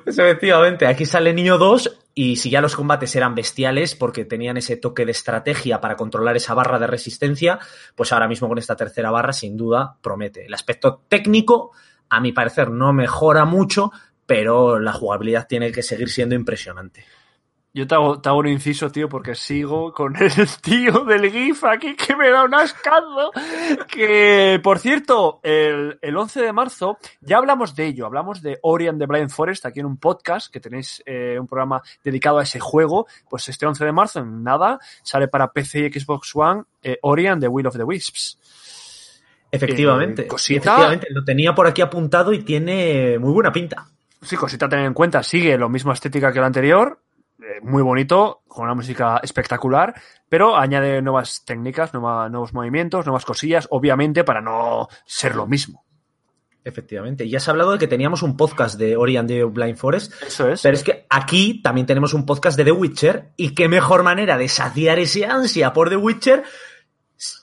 Pues 0.04 0.18
efectivamente, 0.18 0.86
aquí 0.88 1.06
sale 1.06 1.34
Niño 1.34 1.58
2 1.58 2.00
y 2.16 2.36
si 2.38 2.50
ya 2.50 2.62
los 2.62 2.76
combates 2.76 3.16
eran 3.16 3.36
bestiales 3.36 3.96
porque 3.96 4.26
tenían 4.26 4.58
ese 4.58 4.78
toque 4.78 5.06
de 5.06 5.12
estrategia 5.12 5.80
para 5.80 5.96
controlar 5.96 6.36
esa 6.36 6.54
barra 6.54 6.80
de 6.80 6.88
resistencia, 6.88 7.60
pues 7.96 8.12
ahora 8.12 8.28
mismo 8.28 8.48
con 8.48 8.58
esta 8.58 8.76
tercera 8.76 9.12
barra 9.12 9.34
sin 9.34 9.56
duda 9.58 9.96
promete. 10.02 10.46
El 10.46 10.54
aspecto 10.54 11.04
técnico, 11.08 11.72
a 12.14 12.20
mi 12.20 12.32
parecer, 12.32 12.70
no 12.70 12.94
mejora 12.94 13.44
mucho, 13.46 13.92
pero 14.26 14.80
la 14.80 14.94
jugabilidad 14.94 15.48
tiene 15.48 15.72
que 15.72 15.82
seguir 15.82 16.10
siendo 16.10 16.36
impresionante. 16.36 17.04
Yo 17.76 17.88
te 17.88 17.96
hago, 17.96 18.38
un 18.38 18.48
inciso, 18.48 18.92
tío, 18.92 19.10
porque 19.10 19.34
sigo 19.34 19.92
con 19.94 20.16
el 20.22 20.48
tío 20.62 21.06
del 21.06 21.32
GIF 21.32 21.64
aquí 21.64 21.96
que 21.96 22.16
me 22.16 22.30
da 22.30 22.44
un 22.44 22.54
ascazo. 22.54 23.32
Que, 23.88 24.60
por 24.64 24.78
cierto, 24.78 25.40
el, 25.42 25.98
el 26.00 26.16
11 26.16 26.42
de 26.44 26.54
marzo 26.54 27.00
ya 27.22 27.38
hablamos 27.38 27.76
de 27.76 27.88
ello. 27.88 28.06
Hablamos 28.06 28.44
de 28.44 28.60
Ori 28.62 28.88
and 28.90 29.00
the 29.00 29.08
Blind 29.08 29.32
Forest 29.32 29.66
aquí 29.66 29.80
en 29.80 29.88
un 29.88 29.98
podcast, 29.98 30.54
que 30.54 30.60
tenéis 30.60 31.02
eh, 31.08 31.38
un 31.40 31.48
programa 31.48 31.82
dedicado 32.04 32.38
a 32.38 32.44
ese 32.44 32.60
juego. 32.60 33.08
Pues 33.28 33.50
este 33.50 33.66
11 33.66 33.86
de 33.86 33.92
marzo, 33.92 34.20
en 34.20 34.44
nada, 34.44 34.78
sale 35.02 35.28
para 35.28 35.52
PC 35.52 35.80
y 35.80 36.00
Xbox 36.00 36.36
One 36.36 36.66
eh, 36.84 37.00
the 37.40 37.48
Will 37.48 37.66
of 37.66 37.76
the 37.76 37.84
Wisps. 37.84 38.38
Efectivamente, 39.56 40.24
Eh, 40.24 40.28
cosita. 40.28 40.60
efectivamente, 40.72 41.08
lo 41.12 41.24
tenía 41.24 41.54
por 41.56 41.68
aquí 41.68 41.82
apuntado 41.82 42.34
y 42.34 42.44
tiene 42.44 43.18
muy 43.20 43.32
buena 43.32 43.52
pinta. 43.52 43.86
Sí, 44.22 44.36
cosita 44.36 44.66
a 44.66 44.70
tener 44.70 44.86
en 44.86 44.94
cuenta. 44.94 45.22
Sigue 45.24 45.58
lo 45.58 45.70
mismo 45.70 45.92
estética 45.94 46.32
que 46.32 46.40
el 46.40 46.46
anterior. 46.46 47.00
eh, 47.42 47.60
muy 47.62 47.82
bonito, 47.84 48.44
con 48.48 48.64
una 48.64 48.74
música 48.74 49.20
espectacular, 49.22 49.94
pero 50.30 50.56
añade 50.56 51.02
nuevas 51.02 51.44
técnicas, 51.44 51.94
nueva- 51.94 52.30
nuevos 52.30 52.54
movimientos, 52.54 53.06
nuevas 53.06 53.26
cosillas, 53.26 53.68
obviamente 53.70 54.24
para 54.24 54.40
no 54.40 54.88
ser 55.06 55.36
lo 55.36 55.46
mismo. 55.46 55.84
Efectivamente. 56.64 57.28
Ya 57.28 57.40
has 57.40 57.50
hablado 57.50 57.74
de 57.74 57.80
que 57.80 57.88
teníamos 57.88 58.22
un 58.24 58.38
podcast 58.38 58.80
de 58.80 58.96
Ori 58.96 59.18
and 59.18 59.28
the 59.28 59.44
Blind 59.44 59.76
Forest. 59.76 60.14
Eso 60.24 60.48
es. 60.50 60.62
Pero 60.62 60.76
es 60.78 60.84
que 60.84 61.06
aquí 61.10 61.62
también 61.62 61.86
tenemos 61.86 62.14
un 62.14 62.26
podcast 62.26 62.56
de 62.56 62.64
The 62.64 62.72
Witcher. 62.72 63.32
Y 63.36 63.54
qué 63.54 63.68
mejor 63.68 64.04
manera 64.04 64.38
de 64.38 64.48
saciar 64.48 64.98
ese 65.00 65.26
ansia 65.26 65.74
por 65.74 65.90
The 65.90 65.98
Witcher 65.98 66.44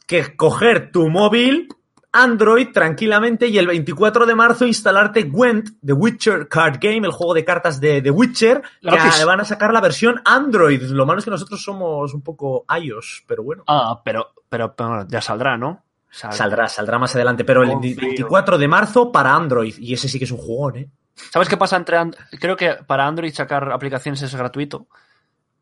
que 0.07 0.35
coger 0.37 0.91
tu 0.93 1.11
móvil 1.11 1.69
Android 2.13 2.69
tranquilamente 2.73 3.47
y 3.47 3.59
el 3.59 3.67
24 3.67 4.27
de 4.27 4.35
marzo 4.35 4.67
instalarte 4.67 5.23
Gwent, 5.25 5.71
The 5.85 5.93
Witcher 5.93 6.49
Card 6.49 6.79
Game, 6.81 7.07
el 7.07 7.13
juego 7.13 7.35
de 7.35 7.45
cartas 7.45 7.81
de 7.81 8.03
The 8.03 8.11
Witcher, 8.11 8.63
que 8.83 9.25
van 9.25 9.41
a 9.41 9.45
sacar 9.45 9.73
la 9.73 9.81
versión 9.81 10.21
Android. 10.25 10.83
Lo 10.83 11.07
malo 11.07 11.21
es 11.21 11.25
que 11.25 11.31
nosotros 11.31 11.63
somos 11.63 12.13
un 12.13 12.23
poco 12.23 12.65
iOS, 12.83 13.25
pero 13.27 13.43
bueno. 13.45 13.63
Ah, 13.69 14.01
pero, 14.05 14.33
pero, 14.49 14.75
pero 14.75 14.89
bueno, 14.89 15.07
ya 15.09 15.21
saldrá, 15.21 15.57
¿no? 15.57 15.85
Sal- 16.11 16.33
Saldrá, 16.33 16.67
saldrá 16.69 16.99
más 16.99 17.15
adelante, 17.15 17.45
pero 17.45 17.63
el 17.63 17.71
Confío. 17.71 17.97
24 18.01 18.59
de 18.59 18.67
marzo 18.67 19.13
para 19.13 19.33
Android. 19.35 19.75
Y 19.79 19.95
ese 19.95 20.09
sí 20.09 20.19
que 20.19 20.25
es 20.25 20.33
un 20.33 20.39
jugón, 20.39 20.77
¿eh? 20.77 20.89
¿Sabes 21.15 21.49
qué 21.49 21.57
pasa 21.57 21.77
entre 21.77 21.97
And- 21.99 22.17
Creo 22.41 22.57
que 22.57 22.75
para 22.87 23.07
Android 23.07 23.33
sacar 23.33 23.71
aplicaciones 23.71 24.21
es 24.23 24.35
gratuito, 24.35 24.89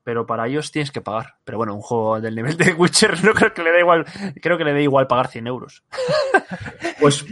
pero 0.09 0.25
para 0.27 0.49
iOS 0.49 0.73
tienes 0.73 0.91
que 0.91 1.03
pagar. 1.03 1.35
Pero 1.45 1.59
bueno, 1.59 1.75
un 1.75 1.83
juego 1.83 2.19
del 2.19 2.35
nivel 2.35 2.57
de 2.57 2.73
Witcher 2.79 3.23
no 3.23 3.35
creo 3.35 3.53
que 3.53 3.62
le 3.62 3.73
dé 3.73 3.81
igual, 3.81 4.07
creo 4.41 4.57
que 4.57 4.65
le 4.65 4.73
dé 4.73 4.83
igual 4.83 5.07
pagar 5.07 5.29
100 5.29 5.47
euros. 5.47 5.85
Pues 6.99 7.27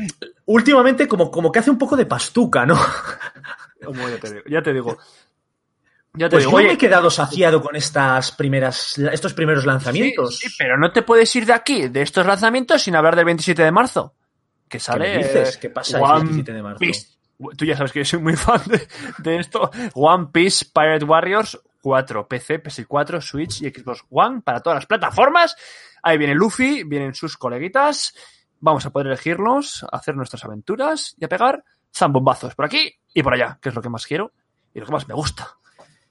últimamente 0.45 1.09
como, 1.09 1.31
como 1.31 1.51
que 1.51 1.61
hace 1.61 1.71
un 1.71 1.79
poco 1.79 1.97
de 1.97 2.05
pastuca, 2.05 2.67
¿no? 2.67 2.77
Como 3.83 4.07
ya 4.11 4.19
te 4.19 4.29
digo. 4.31 4.45
Ya 4.47 4.63
te 4.63 4.73
digo. 4.75 4.99
Ya 6.13 6.29
te 6.29 6.37
Pues 6.37 6.45
digo, 6.45 6.51
yo 6.53 6.57
oye, 6.59 6.67
me 6.67 6.73
he 6.75 6.79
quedado 6.79 7.09
saciado 7.11 7.63
con 7.63 7.77
estas 7.77 8.33
primeras, 8.33 8.99
estos 8.99 9.33
primeros 9.33 9.65
lanzamientos. 9.65 10.39
Sí, 10.39 10.51
sí, 10.51 10.55
pero 10.59 10.77
no 10.77 10.93
te 10.93 11.01
puedes 11.01 11.35
ir 11.35 11.47
de 11.47 11.55
aquí, 11.55 11.89
de 11.89 12.03
estos 12.03 12.27
lanzamientos, 12.27 12.83
sin 12.83 12.95
hablar 12.95 13.17
del 13.17 13.25
27 13.25 13.63
de 13.63 13.73
marzo. 13.73 14.15
Que 14.69 14.77
¿Qué 14.77 14.81
sale. 14.81 15.17
me 15.17 15.25
dices? 15.25 15.57
¿Qué 15.57 15.71
pasa 15.71 15.97
el 15.97 16.05
One 16.05 16.19
27 16.19 16.53
de 16.53 16.63
marzo? 16.63 16.79
Piece. 16.79 17.09
Tú 17.57 17.65
ya 17.65 17.77
sabes 17.77 17.93
que 17.93 18.01
yo 18.01 18.05
soy 18.05 18.21
muy 18.21 18.37
fan 18.37 18.61
de, 18.67 18.87
de 19.19 19.37
esto. 19.39 19.71
One 19.95 20.29
Piece 20.33 20.67
Pirate 20.73 21.05
Warriors 21.05 21.59
4, 21.81 22.27
PC, 22.29 22.63
PS4, 22.63 23.21
Switch 23.21 23.63
y 23.63 23.71
Xbox 23.71 24.03
One 24.11 24.41
para 24.43 24.61
todas 24.61 24.77
las 24.79 24.87
plataformas. 24.87 25.57
Ahí 26.03 26.19
viene 26.19 26.35
Luffy, 26.35 26.83
vienen 26.85 27.15
sus 27.15 27.37
coleguitas. 27.37 28.15
Vamos 28.61 28.87
a 28.87 28.91
poder 28.91 29.09
elegirlos, 29.09 29.85
hacer 29.93 30.17
nuestras 30.17 30.45
aventuras 30.45 31.15
y 31.19 31.25
a 31.25 31.29
pegar 31.29 31.63
zambombazos 31.95 32.55
por 32.55 32.65
aquí 32.67 32.93
y 33.15 33.23
por 33.23 33.35
allá, 33.35 33.59
que 33.61 33.69
es 33.71 33.75
lo 33.75 33.83
que 33.83 33.89
más 33.89 34.07
quiero 34.07 34.33
y 34.75 34.81
lo 34.81 34.87
que 34.87 34.93
más 34.93 35.07
me 35.09 35.15
gusta. 35.15 35.49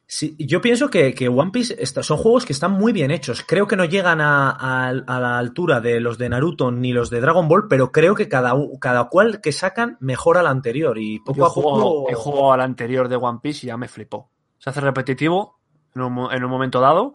Sí, 0.08 0.36
yo 0.38 0.62
pienso 0.62 0.88
que, 0.92 1.16
que 1.16 1.28
One 1.28 1.50
Piece 1.50 1.76
está- 1.80 2.04
son 2.04 2.18
juegos 2.18 2.46
que 2.46 2.54
están 2.54 2.72
muy 2.74 2.94
bien 2.94 3.10
hechos. 3.10 3.44
Creo 3.48 3.66
que 3.66 3.76
no 3.76 3.86
llegan 3.86 4.22
a, 4.22 4.52
a- 4.52 4.90
a 4.90 5.20
la 5.20 5.40
altura 5.40 5.82
de 5.82 6.00
los 6.00 6.20
de 6.20 6.30
Naruto 6.30 6.72
ni 6.72 6.94
los 6.94 7.10
de 7.10 7.20
Dragon 7.22 7.48
Ball, 7.48 7.68
pero 7.68 7.92
creo 7.92 8.14
que 8.14 8.30
cada, 8.30 8.54
cada 8.80 9.06
cual 9.06 9.42
que 9.42 9.52
sacan 9.52 9.98
mejora 10.00 10.42
al 10.42 10.48
anterior. 10.48 11.00
Y 11.00 11.20
poco 11.22 11.38
Yo 11.38 11.46
a 11.48 11.54
poco. 11.54 12.10
he 12.12 12.14
jugado 12.14 12.54
al 12.54 12.62
anterior 12.62 13.10
de 13.10 13.16
One 13.16 13.40
Piece 13.42 13.66
y 13.66 13.68
ya 13.70 13.78
me 13.78 13.88
flipó. 13.88 14.30
Se 14.60 14.70
hace 14.70 14.80
repetitivo 14.80 15.55
en 15.96 16.02
un, 16.02 16.14
mo- 16.14 16.32
en 16.32 16.44
un 16.44 16.50
momento 16.52 16.80
dado, 16.82 17.14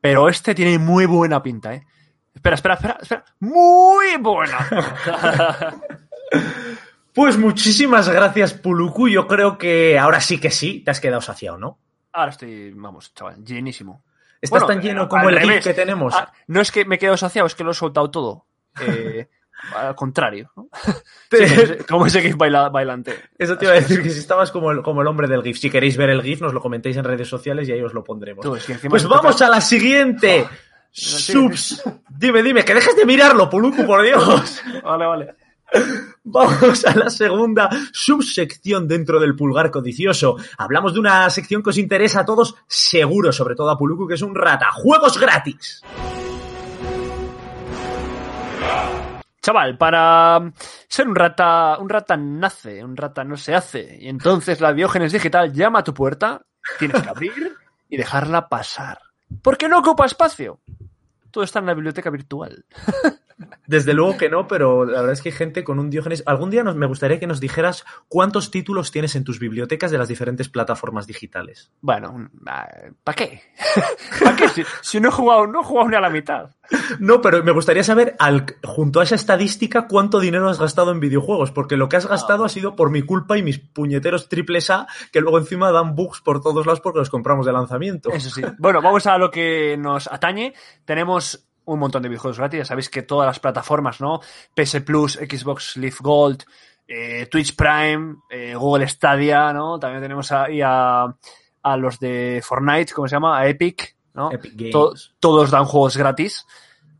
pero 0.00 0.28
este 0.28 0.54
tiene 0.54 0.78
muy 0.78 1.06
buena 1.06 1.42
pinta, 1.42 1.74
¿eh? 1.74 1.86
Espera, 2.34 2.54
espera, 2.54 2.74
espera, 2.74 2.98
espera. 3.00 3.24
Muy 3.40 4.16
buena. 4.20 4.58
Pues 7.12 7.36
muchísimas 7.36 8.08
gracias, 8.08 8.54
Puluku. 8.54 9.08
Yo 9.08 9.26
creo 9.26 9.58
que 9.58 9.98
ahora 9.98 10.20
sí 10.20 10.38
que 10.38 10.52
sí, 10.52 10.80
te 10.84 10.92
has 10.92 11.00
quedado 11.00 11.20
saciado, 11.20 11.58
¿no? 11.58 11.78
Ahora 12.12 12.30
estoy, 12.30 12.70
vamos, 12.72 13.12
chaval, 13.12 13.44
llenísimo. 13.44 14.04
Estás 14.40 14.62
Bueno, 14.62 14.66
tan 14.68 14.80
lleno 14.80 15.02
eh, 15.04 15.08
como 15.08 15.28
el 15.28 15.36
revés. 15.36 15.64
que 15.64 15.74
tenemos. 15.74 16.14
Ah, 16.14 16.32
no 16.46 16.60
es 16.60 16.70
que 16.70 16.84
me 16.84 16.98
quedo 17.00 17.16
saciado, 17.16 17.46
es 17.48 17.56
que 17.56 17.64
lo 17.64 17.72
he 17.72 17.74
soltado 17.74 18.10
todo. 18.12 18.46
Eh, 18.80 19.28
al 19.76 19.94
contrario. 19.94 20.50
¿no? 20.56 20.68
Te- 21.28 21.46
Sí, 21.48 21.54
como 21.54 21.62
ese- 21.62 21.84
como 21.86 22.06
ese 22.06 22.22
GIF 22.22 22.36
baila- 22.36 22.68
bailante. 22.70 23.14
Eso 23.38 23.56
te 23.56 23.64
iba 23.66 23.74
a 23.74 23.76
decir 23.80 24.02
que 24.02 24.10
si 24.10 24.18
estabas 24.18 24.50
como 24.50 24.70
el, 24.70 24.82
como 24.82 25.02
el 25.02 25.06
hombre 25.08 25.28
del 25.28 25.42
GIF. 25.42 25.58
Si 25.58 25.70
queréis 25.70 25.96
ver 25.96 26.10
el 26.10 26.22
GIF, 26.22 26.40
nos 26.40 26.52
lo 26.54 26.60
comentéis 26.60 26.96
en 26.96 27.04
redes 27.04 27.28
sociales 27.28 27.68
y 27.68 27.72
ahí 27.72 27.82
os 27.82 27.94
lo 27.94 28.02
pondremos. 28.04 28.42
Tú, 28.44 28.54
es 28.56 28.64
que 28.64 28.72
encima 28.72 28.90
Pues 28.90 29.02
toca- 29.02 29.16
vamos 29.16 29.40
a 29.42 29.48
la 29.48 29.60
siguiente. 29.60 30.46
Subs. 30.92 31.82
Dime, 32.08 32.42
dime, 32.42 32.64
que 32.64 32.74
dejes 32.74 32.96
de 32.96 33.06
mirarlo, 33.06 33.48
Puluku, 33.48 33.86
por 33.86 34.02
Dios. 34.02 34.60
Vale, 34.84 35.06
vale. 35.06 35.34
Vamos 36.24 36.84
a 36.84 36.96
la 36.96 37.08
segunda 37.10 37.70
subsección 37.92 38.88
dentro 38.88 39.20
del 39.20 39.36
pulgar 39.36 39.70
codicioso. 39.70 40.36
Hablamos 40.58 40.94
de 40.94 40.98
una 41.00 41.30
sección 41.30 41.62
que 41.62 41.70
os 41.70 41.78
interesa 41.78 42.20
a 42.20 42.24
todos, 42.24 42.56
seguro, 42.66 43.30
sobre 43.30 43.54
todo 43.54 43.70
a 43.70 43.78
Puluku, 43.78 44.08
que 44.08 44.14
es 44.14 44.22
un 44.22 44.34
rata. 44.34 44.72
Juegos 44.72 45.16
gratis. 45.20 45.80
Chaval, 49.42 49.78
para 49.78 50.52
ser 50.88 51.08
un 51.08 51.14
rata, 51.14 51.78
un 51.78 51.88
rata 51.88 52.16
nace, 52.16 52.84
un 52.84 52.96
rata 52.96 53.24
no 53.24 53.36
se 53.36 53.54
hace. 53.54 53.96
Y 54.00 54.08
entonces 54.08 54.60
la 54.60 54.74
Diógenes 54.74 55.12
digital 55.12 55.52
llama 55.52 55.78
a 55.78 55.84
tu 55.84 55.94
puerta, 55.94 56.42
tienes 56.78 57.02
que 57.02 57.08
abrir 57.08 57.56
y 57.88 57.96
dejarla 57.96 58.48
pasar. 58.48 58.98
Porque 59.42 59.68
no 59.68 59.78
ocupa 59.78 60.04
espacio. 60.04 60.60
Todo 61.30 61.44
está 61.44 61.60
en 61.60 61.66
la 61.66 61.74
biblioteca 61.74 62.10
virtual. 62.10 62.64
Desde 63.66 63.94
luego 63.94 64.16
que 64.16 64.28
no, 64.28 64.46
pero 64.46 64.84
la 64.84 65.00
verdad 65.00 65.12
es 65.12 65.22
que 65.22 65.30
hay 65.30 65.34
gente 65.34 65.64
con 65.64 65.78
un 65.78 65.90
Diógenes. 65.90 66.22
Algún 66.26 66.50
día 66.50 66.62
nos, 66.62 66.76
me 66.76 66.86
gustaría 66.86 67.18
que 67.18 67.26
nos 67.26 67.40
dijeras 67.40 67.84
cuántos 68.08 68.50
títulos 68.50 68.90
tienes 68.90 69.16
en 69.16 69.24
tus 69.24 69.38
bibliotecas 69.38 69.90
de 69.90 69.98
las 69.98 70.08
diferentes 70.08 70.48
plataformas 70.48 71.06
digitales. 71.06 71.72
Bueno, 71.80 72.30
¿para 72.44 73.16
qué? 73.16 73.42
¿Para 74.22 74.36
qué? 74.36 74.48
Si, 74.48 74.62
si 74.82 75.00
no 75.00 75.08
he 75.08 75.12
jugado, 75.12 75.46
no 75.46 75.60
he 75.60 75.64
jugado 75.64 75.88
ni 75.88 75.96
a 75.96 76.00
la 76.00 76.10
mitad. 76.10 76.50
No, 76.98 77.20
pero 77.20 77.42
me 77.42 77.52
gustaría 77.52 77.82
saber, 77.82 78.14
al, 78.18 78.46
junto 78.64 79.00
a 79.00 79.04
esa 79.04 79.14
estadística, 79.14 79.88
cuánto 79.88 80.20
dinero 80.20 80.48
has 80.48 80.58
gastado 80.58 80.92
en 80.92 81.00
videojuegos, 81.00 81.50
porque 81.50 81.76
lo 81.76 81.88
que 81.88 81.96
has 81.96 82.06
gastado 82.06 82.44
ha 82.44 82.48
sido 82.48 82.76
por 82.76 82.90
mi 82.90 83.02
culpa 83.02 83.36
y 83.38 83.42
mis 83.42 83.58
puñeteros 83.58 84.28
triples 84.28 84.70
A, 84.70 84.86
que 85.12 85.20
luego 85.20 85.38
encima 85.38 85.72
dan 85.72 85.94
bugs 85.94 86.20
por 86.20 86.40
todos 86.40 86.66
lados 86.66 86.80
porque 86.80 87.00
los 87.00 87.10
compramos 87.10 87.46
de 87.46 87.52
lanzamiento. 87.52 88.10
Eso 88.12 88.30
sí. 88.30 88.42
Bueno, 88.58 88.80
vamos 88.82 89.06
a 89.06 89.18
lo 89.18 89.30
que 89.30 89.76
nos 89.76 90.06
atañe. 90.06 90.54
Tenemos 90.84 91.49
un 91.72 91.80
montón 91.80 92.02
de 92.02 92.08
videojuegos 92.08 92.38
gratis. 92.38 92.58
Ya 92.58 92.64
sabéis 92.64 92.88
que 92.88 93.02
todas 93.02 93.26
las 93.26 93.38
plataformas, 93.40 94.00
¿no? 94.00 94.20
PS 94.54 94.80
Plus, 94.80 95.14
Xbox 95.14 95.76
Live 95.76 95.96
Gold, 96.00 96.44
eh, 96.86 97.26
Twitch 97.30 97.54
Prime, 97.56 98.16
eh, 98.30 98.54
Google 98.54 98.88
Stadia, 98.88 99.52
¿no? 99.52 99.78
También 99.78 100.02
tenemos 100.02 100.30
ahí 100.32 100.60
a, 100.62 101.04
a 101.62 101.76
los 101.76 101.98
de 102.00 102.40
Fortnite, 102.44 102.92
¿cómo 102.92 103.06
se 103.08 103.16
llama? 103.16 103.38
A 103.38 103.46
Epic, 103.48 103.96
¿no? 104.14 104.32
Epic 104.32 104.52
Games. 104.56 104.72
To- 104.72 104.94
todos 105.20 105.50
dan 105.50 105.64
juegos 105.64 105.96
gratis, 105.96 106.46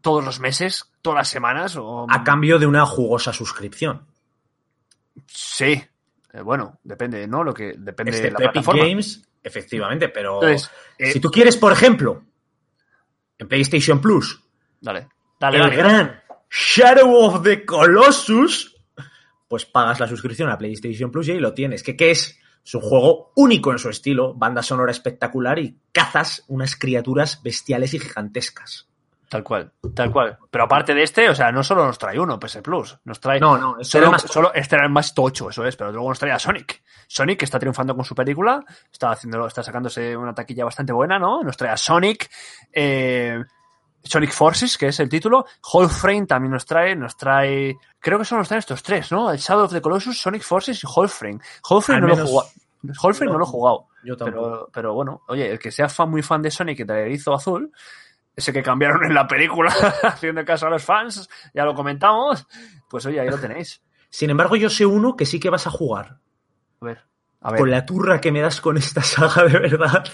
todos 0.01 0.25
los 0.25 0.39
meses, 0.41 0.91
todas 1.03 1.17
las 1.19 1.29
semanas. 1.29 1.77
O... 1.77 2.07
A 2.09 2.23
cambio 2.23 2.59
de 2.59 2.67
una 2.67 2.87
jugosa 2.87 3.33
suscripción. 3.33 4.07
Sí. 5.27 5.83
Eh, 6.33 6.41
bueno, 6.43 6.79
depende, 6.85 7.27
¿no? 7.27 7.43
Lo 7.43 7.53
que 7.53 7.75
depende 7.77 8.13
de 8.13 8.23
la 8.31 8.39
Epic 8.39 8.53
plataforma. 8.53 8.85
Games, 8.85 9.23
efectivamente, 9.43 10.09
pero 10.09 10.43
Entonces, 10.43 10.71
si 11.13 11.19
tú 11.21 11.31
quieres, 11.31 11.57
por 11.57 11.73
ejemplo, 11.73 12.23
en 13.39 13.49
PlayStation 13.49 14.01
Plus, 14.01 14.41
Dale, 14.81 15.09
dale, 15.39 15.57
el 15.59 15.63
dale. 15.65 15.77
gran 15.77 16.23
Shadow 16.51 17.15
of 17.27 17.43
the 17.43 17.65
Colossus, 17.65 18.77
pues 19.49 19.67
pagas 19.67 20.01
la 20.01 20.07
suscripción 20.09 20.49
a 20.51 20.59
PlayStation 20.59 21.11
Plus 21.11 21.29
y 21.29 21.33
ahí 21.33 21.39
lo 21.41 21.55
tienes. 21.55 21.83
¿Qué, 21.83 21.97
qué 21.97 22.11
es? 22.11 22.39
Es 22.65 22.75
un 22.75 22.83
juego 22.83 23.33
único 23.37 23.73
en 23.73 23.79
su 23.79 23.89
estilo, 23.89 24.35
banda 24.35 24.63
sonora 24.63 24.91
espectacular 24.91 25.59
y 25.59 25.79
cazas 25.93 26.45
unas 26.49 26.77
criaturas 26.77 27.43
bestiales 27.43 27.95
y 27.95 27.99
gigantescas. 28.01 28.87
Tal 29.29 29.45
cual, 29.45 29.71
tal 29.95 30.11
cual. 30.11 30.39
Pero 30.51 30.65
aparte 30.65 30.93
de 30.93 31.05
este, 31.05 31.29
o 31.29 31.35
sea, 31.37 31.53
no 31.53 31.63
solo 31.63 31.87
nos 31.87 31.99
trae 31.99 32.19
uno, 32.19 32.39
PS 32.41 32.63
Plus, 32.63 32.99
nos 33.05 33.21
trae. 33.21 33.39
No, 33.39 33.57
no, 33.57 33.79
eso 33.79 33.93
solo, 33.93 34.03
era 34.07 34.11
más- 34.11 34.23
solo 34.23 34.53
este 34.53 34.75
era 34.75 34.85
el 34.85 34.91
más 34.91 35.15
tocho, 35.15 35.49
eso 35.51 35.65
es, 35.65 35.77
pero 35.77 35.93
luego 35.93 36.09
nos 36.09 36.19
trae 36.19 36.33
a 36.33 36.39
Sonic. 36.41 36.83
Sonic, 37.07 37.39
que 37.39 37.45
está 37.45 37.59
triunfando 37.61 37.95
con 37.95 38.05
su 38.05 38.15
película, 38.15 38.65
está 38.93 39.13
haciéndolo, 39.13 39.47
está 39.47 39.63
sacándose 39.63 40.17
una 40.17 40.35
taquilla 40.35 40.65
bastante 40.65 40.93
buena, 40.93 41.19
¿no? 41.21 41.45
Nos 41.45 41.57
trae 41.57 41.71
a 41.71 41.77
Sonic, 41.77 42.29
eh, 42.73 43.41
Sonic 44.03 44.33
Forces, 44.33 44.79
que 44.79 44.89
es 44.89 45.01
el 45.01 45.09
título. 45.09 45.47
Frame 45.89 46.27
también 46.27 46.53
nos 46.53 46.65
trae, 46.67 46.97
nos 46.97 47.17
trae. 47.17 47.77
Creo 47.99 48.19
que 48.19 48.25
solo 48.25 48.41
nos 48.41 48.49
traen 48.49 48.61
estos 48.61 48.83
tres, 48.83 49.13
¿no? 49.13 49.31
El 49.31 49.39
Shadow 49.39 49.65
of 49.65 49.73
the 49.73 49.81
Colossus, 49.81 50.21
Sonic 50.21 50.43
Forces 50.43 50.83
y 50.83 50.87
Frame. 51.09 51.41
Frame 51.63 52.01
no 52.01 52.07
lo 52.09 52.15
he 52.15 52.27
jugado. 52.27 52.49
Frame 52.95 53.33
no 53.33 53.39
lo 53.39 53.45
he 53.45 53.49
jugado. 53.49 53.87
Yo 54.05 54.17
tampoco. 54.17 54.49
Pero, 54.49 54.71
pero 54.73 54.95
bueno, 54.95 55.23
oye, 55.29 55.51
el 55.51 55.59
que 55.59 55.71
sea 55.71 55.89
fan, 55.89 56.11
muy 56.11 56.23
fan 56.23 56.43
de 56.43 56.51
Sonic 56.51 56.81
y 56.81 56.85
del 56.85 56.97
erizo 56.97 57.35
azul, 57.35 57.71
ese 58.35 58.53
que 58.53 58.63
cambiaron 58.63 59.05
en 59.05 59.15
la 59.15 59.27
película, 59.27 59.71
haciendo 60.03 60.45
caso 60.45 60.67
a 60.67 60.71
los 60.71 60.83
fans, 60.83 61.29
ya 61.53 61.65
lo 61.65 61.75
comentamos, 61.75 62.47
pues 62.89 63.05
oye, 63.07 63.21
ahí 63.21 63.29
lo 63.29 63.39
tenéis. 63.39 63.83
Sin 64.09 64.31
embargo, 64.31 64.57
yo 64.57 64.71
sé 64.71 64.87
uno 64.87 65.17
que 65.17 65.27
sí 65.27 65.39
que 65.39 65.51
vas 65.51 65.67
a 65.67 65.71
jugar. 65.71 66.19
A 66.81 66.85
ver, 66.85 67.05
a 67.43 67.53
ver. 67.53 67.61
Con 67.61 67.71
la 67.71 67.87
turra 67.87 68.21
que 68.21 68.33
me 68.33 68.41
das 68.41 68.61
con 68.61 68.77
esta 68.77 69.03
saga 69.03 69.45
de 69.45 69.59
verdad. 69.59 70.05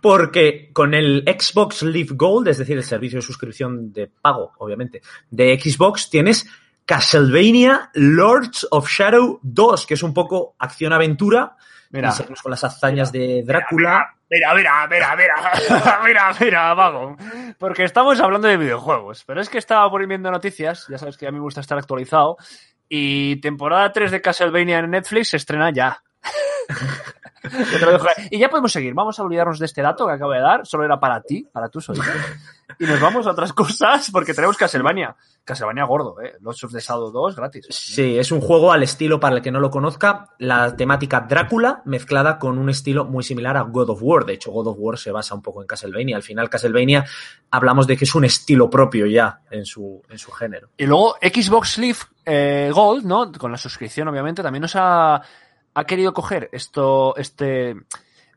Porque 0.00 0.70
con 0.72 0.94
el 0.94 1.24
Xbox 1.26 1.82
Live 1.82 2.10
Gold, 2.12 2.48
es 2.48 2.58
decir, 2.58 2.76
el 2.76 2.84
servicio 2.84 3.18
de 3.18 3.22
suscripción 3.22 3.92
de 3.92 4.06
pago, 4.06 4.52
obviamente, 4.58 5.02
de 5.30 5.58
Xbox, 5.60 6.08
tienes 6.08 6.46
Castlevania 6.86 7.90
Lords 7.94 8.66
of 8.70 8.88
Shadow 8.88 9.40
2, 9.42 9.86
que 9.86 9.94
es 9.94 10.02
un 10.02 10.14
poco 10.14 10.56
acción-aventura. 10.58 11.56
Mira. 11.90 12.14
Y 12.18 12.34
con 12.34 12.50
las 12.50 12.64
hazañas 12.64 13.12
de 13.12 13.42
Drácula. 13.44 14.14
Mira, 14.30 14.54
mira, 14.54 14.86
mira, 14.88 15.16
mira, 15.16 16.00
mira, 16.04 16.32
mira, 16.40 16.74
vago. 16.74 17.16
Porque 17.58 17.82
estamos 17.82 18.20
hablando 18.20 18.46
de 18.46 18.56
videojuegos, 18.56 19.24
pero 19.26 19.40
es 19.40 19.48
que 19.48 19.58
estaba 19.58 19.90
por 19.90 20.00
ir 20.00 20.08
viendo 20.08 20.30
noticias, 20.30 20.86
ya 20.88 20.98
sabes 20.98 21.18
que 21.18 21.26
a 21.26 21.32
mí 21.32 21.38
me 21.38 21.42
gusta 21.42 21.60
estar 21.60 21.76
actualizado, 21.76 22.36
Y 22.88 23.40
temporada 23.40 23.92
3 23.92 24.12
de 24.12 24.20
Castlevania 24.20 24.78
en 24.78 24.90
Netflix 24.90 25.30
se 25.30 25.36
estrena 25.36 25.70
ya. 25.72 26.00
Y 28.30 28.38
ya 28.38 28.48
podemos 28.48 28.72
seguir. 28.72 28.94
Vamos 28.94 29.18
a 29.18 29.22
olvidarnos 29.22 29.58
de 29.58 29.66
este 29.66 29.82
dato 29.82 30.06
que 30.06 30.12
acabo 30.12 30.32
de 30.32 30.40
dar. 30.40 30.66
Solo 30.66 30.84
era 30.84 31.00
para 31.00 31.20
ti, 31.22 31.46
para 31.50 31.68
tú 31.68 31.80
solito. 31.80 32.06
Y 32.78 32.84
nos 32.84 33.00
vamos 33.00 33.26
a 33.26 33.30
otras 33.30 33.52
cosas 33.52 34.10
porque 34.12 34.34
tenemos 34.34 34.56
Castlevania. 34.56 35.16
Castlevania 35.44 35.84
gordo, 35.84 36.20
¿eh? 36.20 36.36
Los 36.40 36.62
of 36.62 36.72
the 36.72 36.80
Shadow 36.80 37.10
2 37.10 37.36
gratis. 37.36 37.66
Sí, 37.70 38.18
es 38.18 38.30
un 38.30 38.40
juego 38.40 38.72
al 38.72 38.82
estilo, 38.82 39.18
para 39.18 39.36
el 39.36 39.42
que 39.42 39.50
no 39.50 39.58
lo 39.58 39.70
conozca, 39.70 40.28
la 40.38 40.76
temática 40.76 41.20
Drácula 41.20 41.82
mezclada 41.84 42.38
con 42.38 42.58
un 42.58 42.70
estilo 42.70 43.04
muy 43.04 43.24
similar 43.24 43.56
a 43.56 43.62
God 43.62 43.90
of 43.90 43.98
War. 44.02 44.24
De 44.24 44.34
hecho, 44.34 44.52
God 44.52 44.68
of 44.68 44.76
War 44.78 44.98
se 44.98 45.10
basa 45.10 45.34
un 45.34 45.42
poco 45.42 45.62
en 45.62 45.66
Castlevania. 45.66 46.16
Al 46.16 46.22
final, 46.22 46.48
Castlevania 46.48 47.04
hablamos 47.50 47.86
de 47.86 47.96
que 47.96 48.04
es 48.04 48.14
un 48.14 48.24
estilo 48.24 48.70
propio 48.70 49.06
ya 49.06 49.40
en 49.50 49.64
su, 49.64 50.02
en 50.08 50.18
su 50.18 50.30
género. 50.30 50.68
Y 50.76 50.86
luego 50.86 51.16
Xbox 51.20 51.78
Live 51.78 51.98
eh, 52.24 52.70
Gold, 52.72 53.04
¿no? 53.04 53.32
Con 53.32 53.50
la 53.50 53.58
suscripción, 53.58 54.08
obviamente, 54.08 54.42
también 54.42 54.62
nos 54.62 54.76
ha, 54.76 55.20
ha 55.74 55.84
querido 55.84 56.12
coger 56.12 56.48
esto, 56.52 57.16
este, 57.16 57.74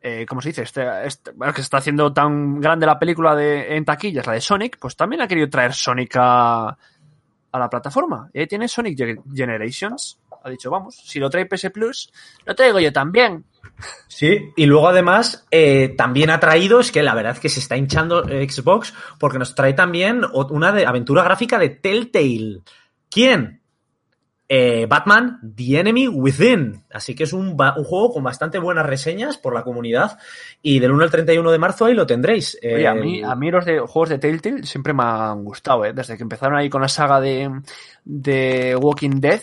eh, 0.01 0.25
¿cómo 0.27 0.41
se 0.41 0.49
dice? 0.49 0.63
Este, 0.63 0.83
este- 1.05 1.31
que 1.31 1.53
se 1.55 1.61
está 1.61 1.77
haciendo 1.77 2.13
tan 2.13 2.59
grande 2.61 2.85
la 2.85 2.99
película 2.99 3.35
de, 3.35 3.75
en 3.75 3.85
taquillas, 3.85 4.25
la 4.27 4.33
de 4.33 4.41
Sonic, 4.41 4.77
pues 4.79 4.95
también 4.95 5.21
ha 5.21 5.27
querido 5.27 5.49
traer 5.49 5.73
Sonic 5.73 6.15
a, 6.17 6.69
a 6.69 7.59
la 7.59 7.69
plataforma. 7.69 8.29
Y 8.33 8.39
ahí 8.39 8.47
tiene 8.47 8.67
Sonic 8.67 8.97
Ge- 8.97 9.21
Generations. 9.33 10.19
Ha 10.45 10.49
dicho, 10.49 10.69
vamos, 10.69 10.95
si 10.97 11.19
lo 11.19 11.29
trae 11.29 11.45
PS 11.45 11.69
Plus, 11.71 12.11
lo 12.45 12.53
traigo 12.53 12.79
yo 12.79 12.91
también. 12.91 13.45
Sí, 14.07 14.51
y 14.57 14.65
luego 14.65 14.89
además 14.89 15.47
eh, 15.51 15.95
también 15.97 16.29
ha 16.29 16.39
traído, 16.39 16.81
es 16.81 16.91
que 16.91 17.01
la 17.01 17.15
verdad 17.15 17.31
es 17.33 17.39
que 17.39 17.47
se 17.49 17.61
está 17.61 17.77
hinchando 17.77 18.23
Xbox 18.25 18.93
porque 19.17 19.39
nos 19.39 19.55
trae 19.55 19.73
también 19.73 20.21
una 20.33 20.71
de, 20.73 20.85
aventura 20.85 21.23
gráfica 21.23 21.57
de 21.57 21.69
Telltale. 21.69 22.59
¿Quién? 23.09 23.61
Eh, 24.55 24.85
Batman, 24.85 25.39
The 25.55 25.79
Enemy 25.79 26.09
Within. 26.09 26.83
Así 26.91 27.15
que 27.15 27.23
es 27.23 27.33
un, 27.33 27.57
un 27.59 27.83
juego 27.83 28.13
con 28.13 28.23
bastante 28.23 28.59
buenas 28.59 28.85
reseñas 28.85 29.39
por 29.39 29.55
la 29.55 29.63
comunidad 29.63 30.19
y 30.61 30.77
del 30.77 30.91
1 30.91 31.05
al 31.05 31.09
31 31.09 31.49
de 31.49 31.57
marzo 31.57 31.85
ahí 31.85 31.95
lo 31.95 32.05
tendréis. 32.05 32.59
Oye, 32.63 32.87
a 32.87 32.91
Eh, 32.91 33.01
mí, 33.01 33.23
a 33.23 33.33
mí 33.33 33.49
los 33.49 33.65
de, 33.65 33.79
juegos 33.79 34.09
de 34.09 34.19
Telltale 34.19 34.61
siempre 34.61 34.93
me 34.93 35.01
han 35.01 35.43
gustado, 35.43 35.85
¿eh? 35.85 35.93
Desde 35.93 36.17
que 36.17 36.21
empezaron 36.21 36.55
ahí 36.55 36.69
con 36.69 36.83
la 36.83 36.87
saga 36.87 37.19
de, 37.19 37.49
de 38.05 38.75
Walking 38.75 39.19
Dead, 39.19 39.41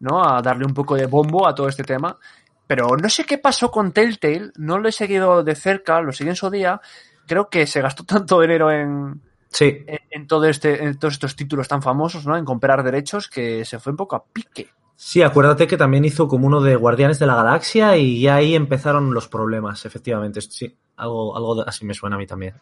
¿no? 0.00 0.22
A 0.22 0.42
darle 0.42 0.66
un 0.66 0.74
poco 0.74 0.94
de 0.94 1.06
bombo 1.06 1.48
a 1.48 1.54
todo 1.54 1.66
este 1.66 1.82
tema. 1.84 2.18
Pero 2.66 2.88
no 2.98 3.08
sé 3.08 3.24
qué 3.24 3.38
pasó 3.38 3.70
con 3.70 3.92
Telltale, 3.92 4.50
no 4.56 4.76
lo 4.78 4.90
he 4.90 4.92
seguido 4.92 5.42
de 5.42 5.54
cerca, 5.54 6.02
lo 6.02 6.12
seguí 6.12 6.28
en 6.28 6.36
su 6.36 6.50
día. 6.50 6.78
Creo 7.26 7.48
que 7.48 7.66
se 7.66 7.80
gastó 7.80 8.04
tanto 8.14 8.38
dinero 8.42 8.70
en, 8.70 9.22
Sí, 9.50 9.82
en, 9.86 9.98
en 10.10 10.26
todo 10.26 10.44
este, 10.46 10.84
en 10.84 10.98
todos 10.98 11.14
estos 11.14 11.34
títulos 11.36 11.66
tan 11.68 11.82
famosos, 11.82 12.24
¿no? 12.26 12.36
En 12.36 12.44
comprar 12.44 12.82
derechos 12.84 13.28
que 13.28 13.64
se 13.64 13.78
fue 13.80 13.90
un 13.90 13.96
poco 13.96 14.14
a 14.16 14.24
pique. 14.24 14.68
sí, 14.94 15.22
acuérdate 15.22 15.66
que 15.66 15.76
también 15.76 16.04
hizo 16.04 16.28
como 16.28 16.46
uno 16.46 16.60
de 16.60 16.76
Guardianes 16.76 17.18
de 17.18 17.26
la 17.26 17.34
Galaxia 17.34 17.96
y 17.96 18.20
ya 18.20 18.36
ahí 18.36 18.54
empezaron 18.54 19.12
los 19.12 19.26
problemas, 19.28 19.84
efectivamente. 19.84 20.40
Sí, 20.40 20.76
algo, 20.96 21.36
algo 21.36 21.62
así 21.66 21.84
me 21.84 21.94
suena 21.94 22.16
a 22.16 22.18
mí 22.18 22.26
también. 22.26 22.54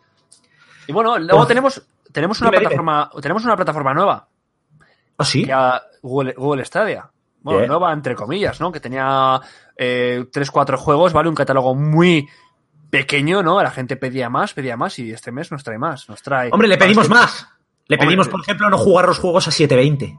Y 0.87 0.93
bueno, 0.93 1.19
luego 1.19 1.43
Uf. 1.43 1.49
tenemos, 1.49 1.83
tenemos 2.11 2.41
una 2.41 2.49
Dime, 2.51 2.61
dime. 2.61 2.69
plataforma, 2.71 3.11
tenemos 3.21 3.45
una 3.45 3.57
plataforma 3.57 3.93
nueva. 3.95 4.29
¿Ah, 5.19 5.25
sí? 5.25 5.45
que 5.45 5.53
a 5.53 5.83
Google, 6.03 6.33
Google 6.39 6.65
Stadia. 6.65 7.11
Bueno, 7.43 7.59
Bien. 7.61 7.69
nueva 7.69 7.93
entre 7.93 8.15
comillas, 8.15 8.61
¿no? 8.61 8.73
Que 8.73 8.81
tenía 8.81 9.41
eh, 9.77 10.25
3-4 10.33 10.77
juegos, 10.77 11.13
¿vale? 11.13 11.29
Un 11.29 11.35
catálogo 11.35 11.75
muy 11.75 12.27
pequeño, 12.91 13.43
¿no? 13.43 13.63
La 13.63 13.71
gente 13.71 13.97
pedía 13.97 14.29
más, 14.31 14.55
pedía 14.55 14.77
más 14.77 14.99
y 14.99 15.11
este 15.13 15.33
mes 15.33 15.51
nos 15.53 15.63
trae 15.65 15.79
más. 15.79 16.09
Nos 16.09 16.23
trae. 16.23 16.51
Hombre, 16.53 16.69
le 16.69 16.79
pedimos 16.79 17.09
más. 17.09 17.47
Le 17.87 17.97
Hombre, 17.97 18.07
pedimos, 18.09 18.29
por 18.29 18.41
ejemplo, 18.41 18.69
no 18.71 18.79
jugar 18.79 19.07
los 19.07 19.19
juegos 19.19 19.49
a 19.49 19.51
720. 19.51 20.19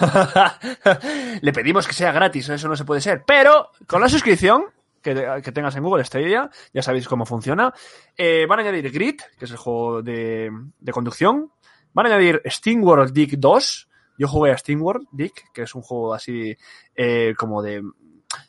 le 1.42 1.52
pedimos 1.52 1.86
que 1.86 1.92
sea 1.92 2.12
gratis, 2.12 2.48
eso 2.48 2.68
no 2.68 2.76
se 2.76 2.84
puede 2.84 3.00
ser. 3.00 3.22
Pero 3.26 3.70
con 3.86 4.00
la 4.00 4.08
suscripción 4.08 4.64
que, 5.02 5.40
que 5.42 5.52
tengas 5.52 5.76
en 5.76 5.82
Google 5.82 6.04
Stadia, 6.04 6.50
ya 6.72 6.82
sabéis 6.82 7.06
cómo 7.08 7.26
funciona, 7.26 7.72
eh, 8.16 8.46
van 8.48 8.58
a 8.60 8.62
añadir 8.62 8.90
Grid, 8.90 9.20
que 9.38 9.44
es 9.44 9.50
el 9.50 9.56
juego 9.56 10.02
de, 10.02 10.50
de 10.78 10.92
conducción. 10.92 11.50
Van 11.92 12.06
a 12.06 12.08
añadir 12.08 12.42
SteamWorld 12.48 13.12
Dig 13.12 13.38
2. 13.38 13.88
Yo 14.18 14.28
jugué 14.28 14.52
a 14.52 14.58
SteamWorld 14.58 15.06
Dig, 15.12 15.32
que 15.52 15.62
es 15.62 15.74
un 15.74 15.82
juego 15.82 16.14
así 16.14 16.56
eh, 16.96 17.34
como 17.36 17.62
de 17.62 17.82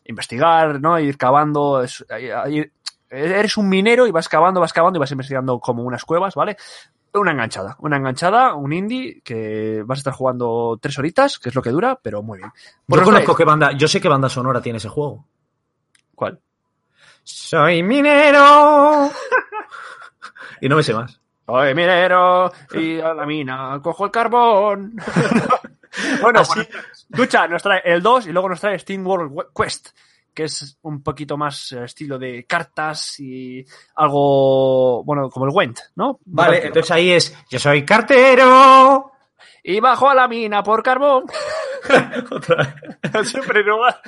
investigar, 0.06 0.80
¿no? 0.82 1.00
Ir 1.00 1.18
cavando. 1.18 1.84
es- 1.84 2.06
ir- 2.50 2.72
eres 3.10 3.58
un 3.58 3.70
minero 3.70 4.08
y 4.08 4.12
vas 4.12 4.30
cavando, 4.30 4.60
vas 4.60 4.74
cavando 4.74 4.98
y 4.98 5.02
vas 5.02 5.12
investigando 5.12 5.60
como 5.60 5.84
unas 5.84 6.04
cuevas, 6.06 6.36
¿vale? 6.36 6.58
Una 7.14 7.32
enganchada, 7.32 7.78
una 7.80 7.98
enganchada, 7.98 8.56
un 8.56 8.74
indie 8.74 9.22
que 9.22 9.84
vas 9.86 10.00
a 10.00 10.02
estar 10.02 10.14
jugando 10.14 10.78
tres 10.82 11.00
horitas, 11.00 11.40
que 11.40 11.50
es 11.50 11.56
lo 11.56 11.62
que 11.62 11.70
dura, 11.70 11.98
pero 12.02 12.22
muy 12.22 12.40
bien. 12.40 12.52
Pues 12.86 13.02
Yo 13.02 13.06
conozco 13.06 13.36
qué 13.36 13.46
banda, 13.46 13.72
yo 13.72 13.88
sé 13.88 14.02
qué 14.02 14.10
banda 14.10 14.28
sonora 14.28 14.62
tiene 14.62 14.78
ese 14.78 14.90
juego. 14.90 15.26
¿Cuál? 16.14 16.40
Soy 17.24 17.82
minero. 17.84 19.10
y 20.62 20.70
no 20.70 20.76
me 20.76 20.84
sé 20.84 20.94
más. 20.94 21.20
Soy 21.46 21.74
minero 21.74 22.52
y 22.74 23.00
a 23.00 23.14
la 23.14 23.26
mina 23.26 23.80
cojo 23.82 24.06
el 24.06 24.12
carbón. 24.12 24.96
bueno, 26.22 26.40
Así 26.40 26.54
pues, 26.56 27.08
escucha, 27.10 27.48
nos 27.48 27.62
trae 27.62 27.82
el 27.86 28.02
2 28.02 28.28
y 28.28 28.32
luego 28.32 28.50
nos 28.50 28.60
trae 28.60 28.80
Steam 28.80 29.06
World 29.06 29.48
Quest, 29.56 29.90
que 30.36 30.44
es 30.44 30.78
un 30.84 31.02
poquito 31.02 31.38
más 31.38 31.72
eh, 31.72 31.86
estilo 31.86 32.20
de 32.20 32.46
cartas 32.46 33.20
y 33.20 33.66
algo, 33.96 35.04
bueno, 35.04 35.30
como 35.30 35.46
el 35.46 35.52
Went, 35.52 35.80
¿no? 35.96 36.20
Vale, 36.26 36.68
entonces 36.68 36.92
ahí 36.92 37.12
es, 37.12 37.36
yo 37.50 37.58
soy 37.58 37.84
cartero. 37.86 39.12
Y 39.64 39.80
bajo 39.80 40.08
a 40.08 40.14
la 40.14 40.28
mina 40.28 40.62
por 40.62 40.84
carbón. 40.84 41.24
Otra 42.32 42.56
vez. 43.02 43.28
Siempre 43.32 43.64
no 43.64 43.80
va. 43.80 44.00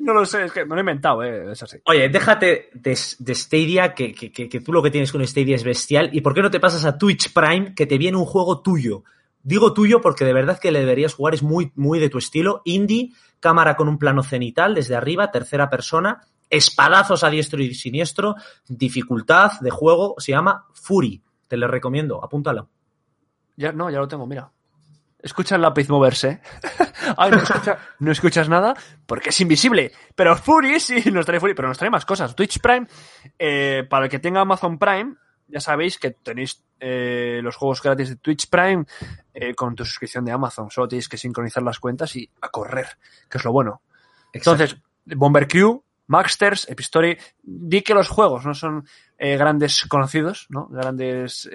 No 0.00 0.12
lo 0.12 0.26
sé, 0.26 0.44
es 0.44 0.52
que 0.52 0.64
me 0.64 0.70
lo 0.70 0.76
he 0.76 0.80
inventado, 0.80 1.22
eh, 1.22 1.52
es 1.52 1.62
así. 1.62 1.78
Oye, 1.84 2.10
déjate 2.10 2.68
de, 2.74 2.98
de 3.18 3.34
Stadia, 3.34 3.94
que, 3.94 4.12
que, 4.12 4.30
que, 4.30 4.48
que 4.50 4.60
tú 4.60 4.72
lo 4.72 4.82
que 4.82 4.90
tienes 4.90 5.12
con 5.12 5.26
Stadia 5.26 5.56
es 5.56 5.64
bestial. 5.64 6.10
¿Y 6.12 6.20
por 6.20 6.34
qué 6.34 6.42
no 6.42 6.50
te 6.50 6.60
pasas 6.60 6.84
a 6.84 6.98
Twitch 6.98 7.32
Prime, 7.32 7.74
que 7.74 7.86
te 7.86 7.96
viene 7.96 8.18
un 8.18 8.26
juego 8.26 8.60
tuyo? 8.60 9.04
Digo 9.42 9.72
tuyo 9.72 10.00
porque 10.00 10.24
de 10.24 10.32
verdad 10.32 10.58
que 10.58 10.72
le 10.72 10.80
deberías 10.80 11.14
jugar, 11.14 11.32
es 11.32 11.42
muy, 11.42 11.70
muy 11.76 12.00
de 12.00 12.10
tu 12.10 12.18
estilo. 12.18 12.62
Indie, 12.64 13.12
cámara 13.40 13.76
con 13.76 13.88
un 13.88 13.98
plano 13.98 14.22
cenital 14.22 14.74
desde 14.74 14.96
arriba, 14.96 15.30
tercera 15.30 15.68
persona, 15.70 16.22
espadazos 16.50 17.24
a 17.24 17.30
diestro 17.30 17.60
y 17.62 17.74
siniestro, 17.74 18.36
dificultad 18.68 19.52
de 19.60 19.70
juego, 19.70 20.14
se 20.18 20.32
llama 20.32 20.66
Fury. 20.74 21.22
Te 21.48 21.56
lo 21.56 21.68
recomiendo, 21.68 22.22
apúntalo. 22.24 22.68
Ya, 23.56 23.72
no, 23.72 23.88
ya 23.90 23.98
lo 23.98 24.08
tengo, 24.08 24.26
mira. 24.26 24.50
Escucha 25.18 25.56
el 25.56 25.62
lápiz 25.62 25.88
moverse. 25.88 26.40
Ay, 27.16 27.30
no, 27.30 27.38
escucha- 27.38 27.78
no 28.00 28.12
escuchas 28.12 28.48
nada 28.48 28.74
porque 29.06 29.30
es 29.30 29.40
invisible. 29.40 29.92
Pero 30.14 30.36
Fury 30.36 30.78
sí 30.78 31.10
nos 31.10 31.24
trae 31.26 31.40
Fury, 31.40 31.54
pero 31.54 31.68
nos 31.68 31.78
trae 31.78 31.90
más 31.90 32.04
cosas. 32.04 32.34
Twitch 32.36 32.60
Prime, 32.60 32.86
eh, 33.38 33.84
para 33.88 34.04
el 34.04 34.10
que 34.10 34.18
tenga 34.18 34.40
Amazon 34.42 34.78
Prime, 34.78 35.14
ya 35.48 35.60
sabéis 35.60 35.98
que 35.98 36.10
tenéis 36.10 36.64
eh, 36.78 37.40
los 37.42 37.56
juegos 37.56 37.82
gratis 37.82 38.10
de 38.10 38.16
Twitch 38.16 38.48
Prime 38.48 38.84
eh, 39.34 39.54
con 39.54 39.74
tu 39.74 39.84
suscripción 39.84 40.24
de 40.24 40.32
Amazon. 40.32 40.70
Solo 40.70 40.88
tenéis 40.88 41.08
que 41.08 41.16
sincronizar 41.16 41.62
las 41.62 41.78
cuentas 41.78 42.14
y 42.16 42.28
a 42.40 42.48
correr, 42.48 42.86
que 43.28 43.38
es 43.38 43.44
lo 43.44 43.52
bueno. 43.52 43.82
Entonces, 44.32 44.76
Bomber 45.04 45.48
Crew, 45.48 45.82
Maxters, 46.08 46.68
Epistory, 46.68 47.18
di 47.42 47.82
que 47.82 47.94
los 47.94 48.08
juegos 48.08 48.44
no 48.44 48.54
son 48.54 48.86
eh, 49.18 49.36
grandes 49.36 49.86
conocidos, 49.86 50.46
¿no? 50.50 50.68
Grandes, 50.68 51.48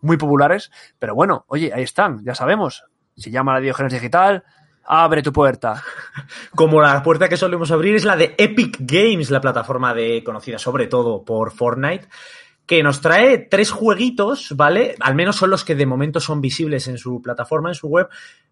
muy 0.00 0.16
populares, 0.16 0.70
pero 0.98 1.14
bueno, 1.14 1.44
oye, 1.48 1.72
ahí 1.74 1.82
están, 1.82 2.24
ya 2.24 2.34
sabemos. 2.34 2.84
Si 3.16 3.30
llama 3.30 3.54
la 3.54 3.60
Diogenes 3.60 3.92
Digital, 3.92 4.44
abre 4.86 5.22
tu 5.22 5.32
puerta. 5.32 5.82
Como 6.54 6.80
la 6.80 7.02
puerta 7.02 7.28
que 7.28 7.36
solemos 7.36 7.70
abrir 7.70 7.96
es 7.96 8.04
la 8.04 8.16
de 8.16 8.34
Epic 8.38 8.78
Games, 8.80 9.30
la 9.30 9.40
plataforma 9.40 9.94
de 9.94 10.22
conocida 10.24 10.58
sobre 10.58 10.86
todo 10.86 11.24
por 11.24 11.52
Fortnite, 11.52 12.08
que 12.66 12.82
nos 12.82 13.00
trae 13.00 13.38
tres 13.38 13.70
jueguitos, 13.70 14.54
¿vale? 14.56 14.96
Al 15.00 15.14
menos 15.14 15.36
son 15.36 15.50
los 15.50 15.64
que 15.64 15.74
de 15.74 15.86
momento 15.86 16.20
son 16.20 16.40
visibles 16.40 16.88
en 16.88 16.98
su 16.98 17.22
plataforma, 17.22 17.70
en 17.70 17.74
su 17.74 17.86
web. 17.86 18.08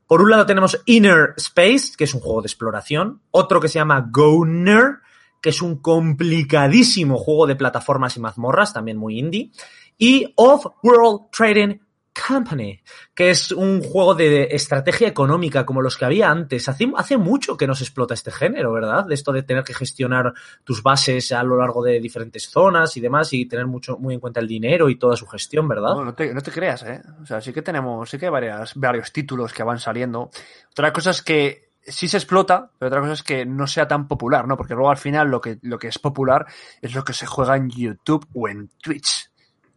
Por 0.06 0.22
un 0.22 0.30
lado 0.30 0.46
tenemos 0.46 0.80
Inner 0.86 1.34
Space, 1.36 1.94
que 1.96 2.04
es 2.04 2.14
un 2.14 2.20
juego 2.20 2.42
de 2.42 2.46
exploración, 2.46 3.20
otro 3.30 3.60
que 3.60 3.68
se 3.68 3.80
llama 3.80 4.08
Goner, 4.10 4.98
que 5.40 5.50
es 5.50 5.60
un 5.60 5.78
complicadísimo 5.78 7.18
juego 7.18 7.46
de 7.46 7.56
plataformas 7.56 8.16
y 8.16 8.20
mazmorras, 8.20 8.72
también 8.72 8.96
muy 8.96 9.18
indie, 9.18 9.50
y 9.98 10.32
Off 10.36 10.66
World 10.82 11.30
Trading 11.30 11.78
Company, 12.14 12.80
que 13.14 13.30
es 13.30 13.50
un 13.50 13.82
juego 13.82 14.14
de 14.14 14.48
estrategia 14.52 15.08
económica 15.08 15.66
como 15.66 15.82
los 15.82 15.96
que 15.96 16.04
había 16.04 16.30
antes. 16.30 16.68
Hace, 16.68 16.90
hace 16.96 17.16
mucho 17.16 17.56
que 17.56 17.66
no 17.66 17.74
se 17.74 17.84
explota 17.84 18.14
este 18.14 18.30
género, 18.30 18.72
¿verdad? 18.72 19.04
De 19.06 19.14
esto 19.14 19.32
de 19.32 19.42
tener 19.42 19.64
que 19.64 19.74
gestionar 19.74 20.32
tus 20.62 20.82
bases 20.82 21.32
a 21.32 21.42
lo 21.42 21.56
largo 21.56 21.82
de 21.82 22.00
diferentes 22.00 22.48
zonas 22.48 22.96
y 22.96 23.00
demás 23.00 23.32
y 23.32 23.46
tener 23.46 23.66
mucho, 23.66 23.98
muy 23.98 24.14
en 24.14 24.20
cuenta 24.20 24.40
el 24.40 24.46
dinero 24.46 24.88
y 24.88 24.96
toda 24.96 25.16
su 25.16 25.26
gestión, 25.26 25.66
¿verdad? 25.66 25.94
No, 25.94 26.04
no, 26.04 26.14
te, 26.14 26.32
no 26.32 26.40
te 26.40 26.52
creas, 26.52 26.82
¿eh? 26.84 27.02
O 27.20 27.26
sea, 27.26 27.40
sí 27.40 27.52
que 27.52 27.62
tenemos, 27.62 28.08
sí 28.08 28.18
que 28.18 28.26
hay 28.26 28.32
varias, 28.32 28.74
varios 28.76 29.12
títulos 29.12 29.52
que 29.52 29.62
van 29.62 29.78
saliendo. 29.78 30.30
Otra 30.70 30.92
cosa 30.92 31.10
es 31.10 31.20
que 31.22 31.70
sí 31.82 32.08
se 32.08 32.16
explota, 32.16 32.70
pero 32.78 32.88
otra 32.88 33.00
cosa 33.00 33.12
es 33.14 33.22
que 33.22 33.44
no 33.44 33.66
sea 33.66 33.88
tan 33.88 34.08
popular, 34.08 34.46
¿no? 34.46 34.56
Porque 34.56 34.74
luego 34.74 34.90
al 34.90 34.96
final 34.96 35.28
lo 35.28 35.40
que, 35.40 35.58
lo 35.62 35.78
que 35.78 35.88
es 35.88 35.98
popular 35.98 36.46
es 36.80 36.94
lo 36.94 37.04
que 37.04 37.12
se 37.12 37.26
juega 37.26 37.56
en 37.56 37.70
YouTube 37.70 38.26
o 38.34 38.48
en 38.48 38.70
Twitch. 38.80 39.30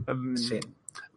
Mm, 0.05 0.35
Sí. 0.35 0.59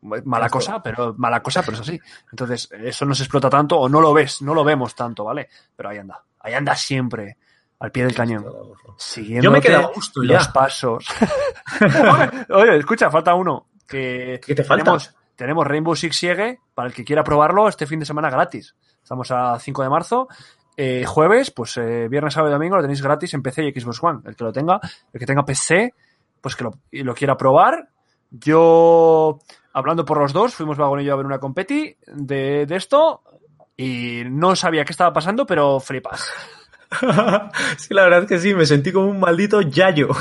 Mala 0.02 0.48
cosa, 0.48 0.82
pero 0.82 1.14
mala 1.18 1.42
cosa, 1.42 1.62
pero 1.62 1.74
es 1.74 1.80
así. 1.80 2.00
Entonces, 2.30 2.68
eso 2.72 3.04
no 3.04 3.14
se 3.14 3.24
explota 3.24 3.50
tanto 3.50 3.78
o 3.78 3.88
no 3.88 4.00
lo 4.00 4.14
ves, 4.14 4.40
no 4.42 4.54
lo 4.54 4.64
vemos 4.64 4.94
tanto, 4.94 5.24
¿vale? 5.24 5.48
Pero 5.76 5.88
ahí 5.90 5.98
anda. 5.98 6.22
Ahí 6.40 6.54
anda 6.54 6.74
siempre, 6.74 7.36
al 7.78 7.92
pie 7.92 8.04
del 8.04 8.14
cañón. 8.14 8.44
Siguiendo 8.96 9.44
Yo 9.44 9.50
me 9.50 9.58
he 9.58 9.62
quedado 9.62 9.88
a 9.88 9.92
gusto 9.92 10.22
los 10.22 10.46
ya. 10.46 10.52
pasos. 10.52 11.06
oye, 12.50 12.70
oye, 12.70 12.78
escucha, 12.78 13.10
falta 13.10 13.34
uno. 13.34 13.66
Que 13.86 14.40
¿Qué 14.44 14.54
te 14.54 14.64
falta? 14.64 14.84
Tenemos, 14.84 15.14
tenemos 15.36 15.66
Rainbow 15.66 15.96
Six 15.96 16.16
Siege 16.16 16.60
para 16.74 16.88
el 16.88 16.94
que 16.94 17.04
quiera 17.04 17.24
probarlo 17.24 17.68
este 17.68 17.86
fin 17.86 18.00
de 18.00 18.06
semana 18.06 18.30
gratis. 18.30 18.74
Estamos 19.02 19.30
a 19.30 19.58
5 19.58 19.82
de 19.82 19.88
marzo. 19.88 20.28
Eh, 20.76 21.04
jueves, 21.04 21.50
pues 21.50 21.76
eh, 21.76 22.08
viernes, 22.08 22.32
sábado 22.32 22.50
y 22.50 22.54
domingo 22.54 22.76
lo 22.76 22.82
tenéis 22.82 23.02
gratis 23.02 23.34
en 23.34 23.42
PC 23.42 23.64
y 23.64 23.80
Xbox 23.80 24.02
One. 24.02 24.20
El 24.24 24.36
que 24.36 24.44
lo 24.44 24.52
tenga, 24.52 24.80
el 25.12 25.20
que 25.20 25.26
tenga 25.26 25.44
PC, 25.44 25.92
pues 26.40 26.56
que 26.56 26.64
lo, 26.64 26.72
y 26.90 27.02
lo 27.02 27.14
quiera 27.14 27.36
probar. 27.36 27.88
Yo, 28.30 29.40
hablando 29.72 30.04
por 30.04 30.18
los 30.18 30.32
dos, 30.32 30.54
fuimos 30.54 30.78
Vagón 30.78 31.00
y 31.00 31.04
yo 31.04 31.12
a 31.12 31.16
ver 31.16 31.26
una 31.26 31.38
competi 31.38 31.96
de, 32.06 32.66
de 32.66 32.76
esto 32.76 33.22
y 33.76 34.22
no 34.26 34.56
sabía 34.56 34.84
qué 34.84 34.92
estaba 34.92 35.12
pasando, 35.12 35.46
pero 35.46 35.80
flipas. 35.80 36.30
sí, 37.78 37.94
la 37.94 38.04
verdad 38.04 38.22
es 38.22 38.28
que 38.28 38.38
sí, 38.38 38.54
me 38.54 38.66
sentí 38.66 38.92
como 38.92 39.06
un 39.06 39.20
maldito 39.20 39.60
yayo. 39.60 40.08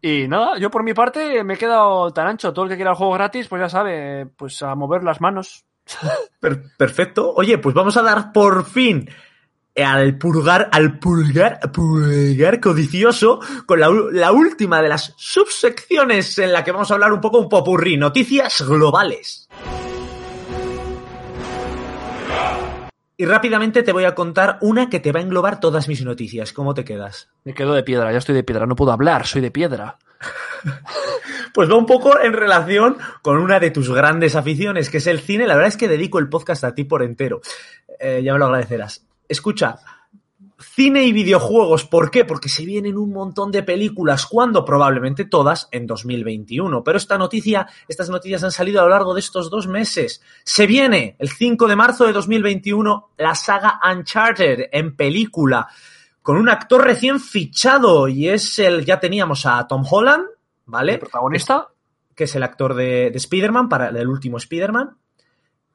Y 0.00 0.28
nada, 0.28 0.58
yo 0.58 0.70
por 0.70 0.84
mi 0.84 0.94
parte 0.94 1.42
me 1.42 1.54
he 1.54 1.58
quedado 1.58 2.12
tan 2.12 2.28
ancho. 2.28 2.52
Todo 2.52 2.66
el 2.66 2.70
que 2.70 2.76
quiera 2.76 2.92
el 2.92 2.96
juego 2.96 3.14
gratis, 3.14 3.48
pues 3.48 3.60
ya 3.60 3.68
sabe, 3.68 4.26
pues 4.36 4.62
a 4.62 4.76
mover 4.76 5.02
las 5.02 5.20
manos. 5.20 5.64
Per- 6.38 6.62
perfecto. 6.76 7.32
Oye, 7.34 7.58
pues 7.58 7.74
vamos 7.74 7.96
a 7.96 8.02
dar 8.02 8.32
por 8.32 8.64
fin 8.64 9.08
al 9.84 10.18
pulgar, 10.18 10.68
al 10.72 10.98
pulgar, 10.98 11.60
pulgar 11.72 12.60
codicioso 12.60 13.40
con 13.66 13.80
la 13.80 14.32
última 14.32 14.82
de 14.82 14.88
las 14.88 15.14
subsecciones 15.16 16.38
en 16.38 16.52
la 16.52 16.64
que 16.64 16.72
vamos 16.72 16.90
a 16.90 16.94
hablar 16.94 17.12
un 17.12 17.20
poco 17.20 17.38
un 17.38 17.48
popurrí, 17.48 17.96
noticias 17.96 18.62
globales. 18.62 19.48
Y 23.20 23.26
rápidamente 23.26 23.82
te 23.82 23.92
voy 23.92 24.04
a 24.04 24.14
contar 24.14 24.58
una 24.60 24.88
que 24.88 25.00
te 25.00 25.10
va 25.10 25.18
a 25.18 25.22
englobar 25.24 25.58
todas 25.58 25.88
mis 25.88 26.04
noticias. 26.04 26.52
¿Cómo 26.52 26.72
te 26.72 26.84
quedas? 26.84 27.28
Me 27.42 27.52
quedo 27.52 27.74
de 27.74 27.82
piedra, 27.82 28.12
ya 28.12 28.18
estoy 28.18 28.36
de 28.36 28.44
piedra, 28.44 28.64
no 28.64 28.76
puedo 28.76 28.92
hablar, 28.92 29.26
soy 29.26 29.42
de 29.42 29.50
piedra. 29.50 29.98
Pues 31.54 31.68
va 31.68 31.76
un 31.76 31.86
poco 31.86 32.20
en 32.20 32.34
relación 32.34 32.98
con 33.22 33.38
una 33.38 33.58
de 33.58 33.70
tus 33.72 33.90
grandes 33.90 34.36
aficiones, 34.36 34.90
que 34.90 34.98
es 34.98 35.06
el 35.08 35.18
cine. 35.18 35.46
La 35.46 35.54
verdad 35.54 35.68
es 35.68 35.76
que 35.76 35.88
dedico 35.88 36.18
el 36.20 36.28
podcast 36.28 36.62
a 36.62 36.74
ti 36.74 36.84
por 36.84 37.02
entero. 37.02 37.40
Eh, 37.98 38.20
ya 38.22 38.34
me 38.34 38.38
lo 38.38 38.44
agradecerás. 38.44 39.07
Escucha, 39.28 39.76
cine 40.58 41.04
y 41.04 41.12
videojuegos, 41.12 41.84
¿por 41.84 42.10
qué? 42.10 42.24
Porque 42.24 42.48
se 42.48 42.64
vienen 42.64 42.96
un 42.96 43.12
montón 43.12 43.50
de 43.52 43.62
películas, 43.62 44.26
cuando 44.26 44.64
probablemente 44.64 45.24
todas 45.24 45.68
en 45.70 45.86
2021. 45.86 46.82
Pero 46.82 46.98
esta 46.98 47.18
noticia, 47.18 47.68
estas 47.86 48.10
noticias 48.10 48.42
han 48.42 48.52
salido 48.52 48.80
a 48.80 48.84
lo 48.84 48.90
largo 48.90 49.14
de 49.14 49.20
estos 49.20 49.50
dos 49.50 49.66
meses. 49.66 50.22
Se 50.44 50.66
viene 50.66 51.16
el 51.18 51.28
5 51.28 51.66
de 51.68 51.76
marzo 51.76 52.06
de 52.06 52.12
2021 52.12 53.10
la 53.18 53.34
saga 53.34 53.80
Uncharted 53.92 54.68
en 54.72 54.96
película 54.96 55.68
con 56.22 56.36
un 56.36 56.48
actor 56.48 56.84
recién 56.84 57.20
fichado 57.20 58.08
y 58.08 58.28
es 58.28 58.58
el, 58.58 58.84
ya 58.84 59.00
teníamos 59.00 59.46
a 59.46 59.66
Tom 59.66 59.84
Holland, 59.88 60.26
¿vale? 60.66 60.94
¿El 60.94 60.98
protagonista? 60.98 61.68
que 62.18 62.24
es 62.24 62.34
el 62.34 62.42
actor 62.42 62.74
de, 62.74 63.12
de 63.12 63.16
Spider-Man, 63.16 63.68
para 63.68 63.88
el 63.90 64.08
último 64.08 64.38
Spider-Man. 64.38 64.98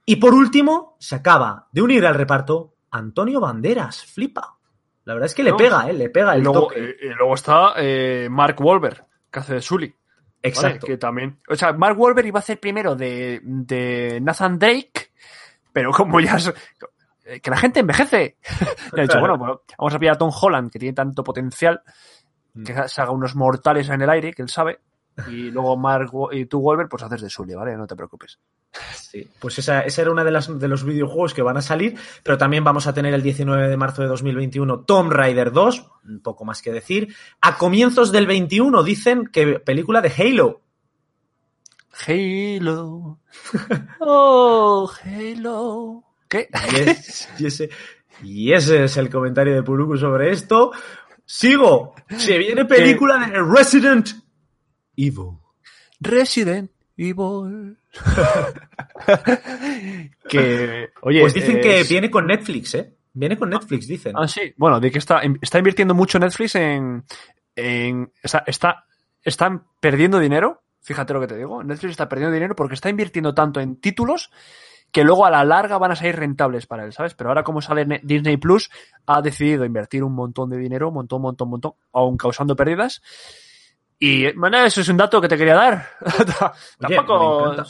Y 0.05 0.17
por 0.17 0.33
último, 0.33 0.97
se 0.99 1.15
acaba 1.15 1.69
de 1.71 1.81
unir 1.81 2.05
al 2.05 2.15
reparto 2.15 2.72
Antonio 2.93 3.39
Banderas. 3.39 4.05
Flipa. 4.05 4.57
La 5.05 5.13
verdad 5.13 5.25
es 5.27 5.35
que 5.35 5.43
le 5.43 5.53
pega, 5.53 5.89
¿eh? 5.89 5.93
Le 5.93 6.09
pega 6.09 6.33
Y 6.35 6.37
el 6.37 6.43
luego, 6.43 6.61
toque. 6.61 6.79
eh, 6.83 6.95
y 7.01 7.09
luego 7.09 7.33
está 7.35 7.73
eh, 7.77 8.27
Mark 8.31 8.55
Wahlberg, 8.59 9.05
que 9.29 9.39
hace 9.39 9.55
de 9.55 9.61
Sully. 9.61 9.87
¿vale? 9.87 9.99
Exacto. 10.43 10.87
Que 10.87 10.97
también. 10.97 11.39
O 11.49 11.55
sea, 11.55 11.73
Mark 11.73 11.99
Wahlberg 11.99 12.27
iba 12.27 12.39
a 12.39 12.41
hacer 12.41 12.59
primero 12.59 12.95
de, 12.95 13.39
de 13.43 14.19
Nathan 14.21 14.57
Drake, 14.59 15.11
pero 15.73 15.91
como 15.91 16.19
ya. 16.21 16.35
es- 16.37 16.53
eh, 17.25 17.39
que 17.39 17.49
la 17.49 17.57
gente 17.57 17.79
envejece. 17.81 18.37
Y 18.95 18.99
ha 18.99 19.03
dicho, 19.03 19.17
Claro. 19.19 19.37
bueno, 19.37 19.37
pues 19.37 19.75
vamos 19.77 19.93
a 19.93 19.99
pillar 19.99 20.15
a 20.15 20.17
Tom 20.17 20.31
Holland, 20.41 20.69
que 20.71 20.79
tiene 20.79 20.93
tanto 20.93 21.23
potencial, 21.23 21.81
Mm. 22.55 22.63
que 22.65 22.87
se 22.87 23.01
haga 23.01 23.11
unos 23.11 23.35
mortales 23.35 23.89
en 23.89 24.01
el 24.03 24.09
aire, 24.11 24.31
que 24.33 24.43
él 24.43 24.49
sabe. 24.49 24.79
Y 25.27 25.51
luego 25.51 25.77
Mark 25.77 26.09
y 26.31 26.45
tú, 26.45 26.59
Wahlberg, 26.59 26.89
pues 26.89 27.03
haces 27.03 27.21
de 27.21 27.29
Sully, 27.29 27.53
¿vale? 27.53 27.77
No 27.77 27.85
te 27.85 27.95
preocupes. 27.95 28.39
Sí, 28.95 29.27
pues 29.39 29.59
esa, 29.59 29.81
esa 29.81 30.01
era 30.01 30.11
una 30.11 30.23
de, 30.23 30.31
las, 30.31 30.57
de 30.59 30.67
los 30.67 30.83
videojuegos 30.83 31.35
que 31.35 31.43
van 31.43 31.57
a 31.57 31.61
salir, 31.61 31.95
pero 32.23 32.37
también 32.39 32.63
vamos 32.63 32.87
a 32.87 32.93
tener 32.95 33.13
el 33.13 33.21
19 33.21 33.67
de 33.69 33.77
marzo 33.77 34.01
de 34.01 34.07
2021 34.07 34.79
Tomb 34.81 35.11
Raider 35.11 35.51
2, 35.51 35.91
un 36.09 36.19
poco 36.21 36.45
más 36.45 36.61
que 36.63 36.71
decir. 36.71 37.13
A 37.41 37.57
comienzos 37.59 38.11
del 38.11 38.25
21 38.25 38.81
dicen 38.81 39.27
que 39.27 39.59
película 39.59 40.01
de 40.01 40.11
Halo. 40.17 40.61
Halo. 42.07 43.19
Oh, 43.99 44.91
Halo. 45.03 46.03
¿Qué? 46.27 46.49
Y, 46.71 46.75
es- 46.89 47.29
y 47.39 47.45
ese, 47.45 47.69
y 48.23 48.51
ese 48.53 48.85
es 48.85 48.97
el 48.97 49.09
comentario 49.09 49.53
de 49.53 49.63
Puruku 49.63 49.97
sobre 49.97 50.31
esto. 50.31 50.71
Sigo. 51.25 51.93
Se 52.17 52.37
viene 52.37 52.65
película 52.65 53.17
de 53.27 53.39
Resident 53.41 54.09
Evil. 54.95 55.37
Resident 55.99 56.71
Evil. 56.97 57.77
que, 60.29 60.89
oye, 61.01 61.21
Pues 61.21 61.33
dicen 61.33 61.61
que 61.61 61.83
viene 61.83 62.11
con 62.11 62.27
Netflix, 62.27 62.75
¿eh? 62.75 62.93
Viene 63.13 63.37
con 63.37 63.49
Netflix, 63.49 63.87
dicen. 63.87 64.13
Ah, 64.15 64.27
sí. 64.27 64.53
Bueno, 64.57 64.79
de 64.79 64.91
que 64.91 64.97
está, 64.97 65.21
está 65.41 65.59
invirtiendo 65.59 65.93
mucho 65.93 66.19
Netflix 66.19 66.55
en. 66.55 67.03
en 67.55 68.11
está, 68.21 68.43
está, 68.47 68.85
están 69.21 69.65
perdiendo 69.79 70.19
dinero. 70.19 70.63
Fíjate 70.81 71.13
lo 71.13 71.21
que 71.21 71.27
te 71.27 71.37
digo. 71.37 71.63
Netflix 71.63 71.91
está 71.91 72.09
perdiendo 72.09 72.33
dinero 72.33 72.55
porque 72.55 72.73
está 72.73 72.89
invirtiendo 72.89 73.33
tanto 73.33 73.59
en 73.59 73.77
títulos 73.77 74.31
que 74.91 75.03
luego 75.03 75.25
a 75.25 75.31
la 75.31 75.43
larga 75.43 75.77
van 75.79 75.91
a 75.91 75.95
salir 75.95 76.15
rentables 76.15 76.67
para 76.67 76.85
él, 76.85 76.93
¿sabes? 76.93 77.15
Pero 77.15 77.29
ahora 77.29 77.43
como 77.43 77.61
sale 77.61 77.85
Ne- 77.85 78.01
Disney 78.03 78.37
Plus, 78.37 78.69
ha 79.07 79.21
decidido 79.23 79.65
invertir 79.65 80.03
un 80.03 80.13
montón 80.13 80.51
de 80.51 80.57
dinero, 80.57 80.89
un 80.89 80.93
montón, 80.93 81.21
montón, 81.21 81.49
montón, 81.49 81.73
aún 81.93 82.15
causando 82.17 82.55
pérdidas. 82.55 83.01
Y, 84.05 84.33
bueno, 84.33 84.57
eso 84.57 84.81
es 84.81 84.89
un 84.89 84.97
dato 84.97 85.21
que 85.21 85.29
te 85.29 85.37
quería 85.37 85.55
dar. 85.55 85.87
Oye, 86.01 86.97
Tampoco... 86.97 87.53
me. 87.55 87.63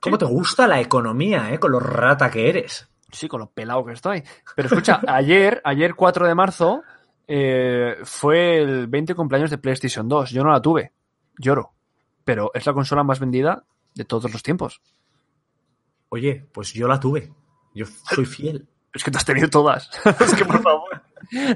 ¿Cómo 0.00 0.16
te 0.16 0.24
gusta 0.24 0.64
la 0.68 0.80
economía, 0.80 1.52
eh? 1.52 1.58
Con 1.58 1.72
lo 1.72 1.80
rata 1.80 2.30
que 2.30 2.48
eres. 2.48 2.88
Sí, 3.10 3.26
con 3.26 3.40
lo 3.40 3.50
pelado 3.50 3.84
que 3.84 3.94
estoy. 3.94 4.22
Pero 4.54 4.68
escucha, 4.68 5.00
ayer, 5.08 5.60
ayer 5.64 5.96
4 5.96 6.28
de 6.28 6.34
marzo, 6.36 6.82
eh, 7.26 7.96
fue 8.04 8.58
el 8.58 8.86
20 8.86 9.16
cumpleaños 9.16 9.50
de 9.50 9.58
PlayStation 9.58 10.08
2. 10.08 10.30
Yo 10.30 10.44
no 10.44 10.52
la 10.52 10.62
tuve. 10.62 10.92
Lloro. 11.36 11.72
Pero 12.24 12.52
es 12.54 12.64
la 12.64 12.72
consola 12.72 13.02
más 13.02 13.18
vendida 13.18 13.64
de 13.92 14.04
todos 14.04 14.32
los 14.32 14.44
tiempos. 14.44 14.80
Oye, 16.10 16.46
pues 16.52 16.74
yo 16.74 16.86
la 16.86 17.00
tuve. 17.00 17.32
Yo 17.74 17.86
soy 17.86 18.24
fiel. 18.24 18.68
Es 18.96 19.04
que 19.04 19.10
te 19.10 19.18
has 19.18 19.24
tenido 19.24 19.48
todas. 19.48 19.90
es 20.20 20.34
que 20.34 20.44
por 20.44 20.62
favor. 20.62 21.02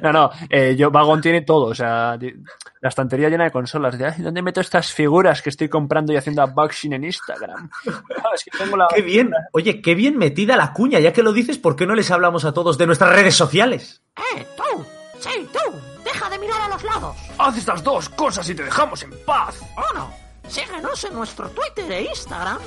No, 0.03 0.13
no, 0.13 0.31
eh, 0.49 0.75
yo 0.77 0.91
Vagón 0.91 1.21
tiene 1.21 1.43
todo, 1.43 1.67
o 1.67 1.75
sea, 1.75 2.19
la 2.81 2.89
estantería 2.89 3.29
llena 3.29 3.45
de 3.45 3.51
consolas. 3.53 3.97
De, 3.97 4.07
"Ay, 4.07 4.21
¿Dónde 4.23 4.43
meto 4.43 4.61
estas 4.61 4.93
figuras 4.93 5.43
que 5.43 5.49
estoy 5.51 5.69
comprando 5.69 6.13
y 6.13 6.17
haciendo 6.17 6.45
unboxing 6.45 6.93
en 6.95 7.05
Instagram? 7.05 7.71
Ah, 7.87 8.31
es 8.35 8.45
que 8.45 8.51
tengo 8.57 8.77
la... 8.77 8.89
Qué 8.95 9.01
bien. 9.03 9.31
Oye, 9.53 9.81
qué 9.81 9.95
bien 9.95 10.19
metida 10.19 10.57
la 10.57 10.73
cuña. 10.73 10.99
Ya 11.01 11.13
que 11.13 11.23
lo 11.23 11.33
dices, 11.33 11.57
¿por 11.59 11.75
qué 11.77 11.87
no 11.87 11.95
les 11.95 12.11
hablamos 12.11 12.45
a 12.45 12.53
todos 12.53 12.77
de 12.79 12.87
nuestras 12.87 13.13
redes 13.13 13.35
sociales? 13.35 14.03
¡Eh, 14.37 14.47
tú! 14.57 14.85
¡Sí, 15.19 15.49
tú! 15.53 15.75
¡Deja 16.05 16.29
de 16.29 16.39
mirar 16.39 16.61
a 16.63 16.69
los 16.69 16.83
lados! 16.85 17.17
Haz 17.39 17.57
estas 17.57 17.83
dos 17.83 18.09
cosas 18.11 18.49
y 18.51 18.55
te 18.55 18.63
dejamos 18.65 19.03
en 19.03 19.11
paz. 19.25 19.61
Uno, 19.93 20.11
síguenos 20.49 21.03
en 21.05 21.15
nuestro 21.15 21.49
Twitter 21.51 21.91
e 21.93 22.03
Instagram, 22.03 22.59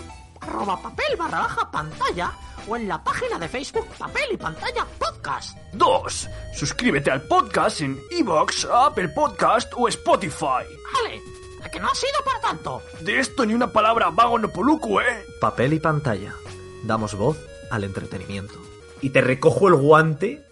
arroba 0.44 0.82
papel 0.82 1.16
barra 1.18 1.40
baja 1.40 1.72
pantalla, 1.72 2.32
o 2.68 2.76
en 2.76 2.88
la 2.88 3.04
página 3.04 3.38
de 3.40 3.48
Facebook 3.48 3.88
Papel 3.98 4.24
y 4.34 4.38
Pantalla 4.38 4.86
Podcast. 5.00 5.58
2. 5.74 6.30
Suscríbete 6.56 7.12
al 7.12 7.22
podcast 7.24 7.82
en 7.82 8.00
Evox, 8.12 8.66
Apple 8.72 9.10
Podcast 9.10 9.74
o 9.76 9.88
Spotify. 9.88 10.64
Vale, 10.94 11.22
a 11.64 11.70
que 11.70 11.80
no 11.80 11.88
ha 11.88 11.96
sido 11.96 12.14
para 12.26 12.40
tanto. 12.42 12.82
De 13.02 13.20
esto 13.20 13.46
ni 13.46 13.54
una 13.54 13.72
palabra 13.72 14.10
vago 14.12 14.38
no 14.40 14.50
poluco, 14.50 15.02
¿eh? 15.02 15.26
Papel 15.42 15.74
y 15.74 15.80
pantalla. 15.80 16.34
Damos 16.84 17.16
voz 17.16 17.38
al 17.72 17.84
entretenimiento. 17.84 18.54
Y 19.02 19.10
te 19.10 19.22
recojo 19.22 19.68
el 19.68 19.76
guante 19.76 20.46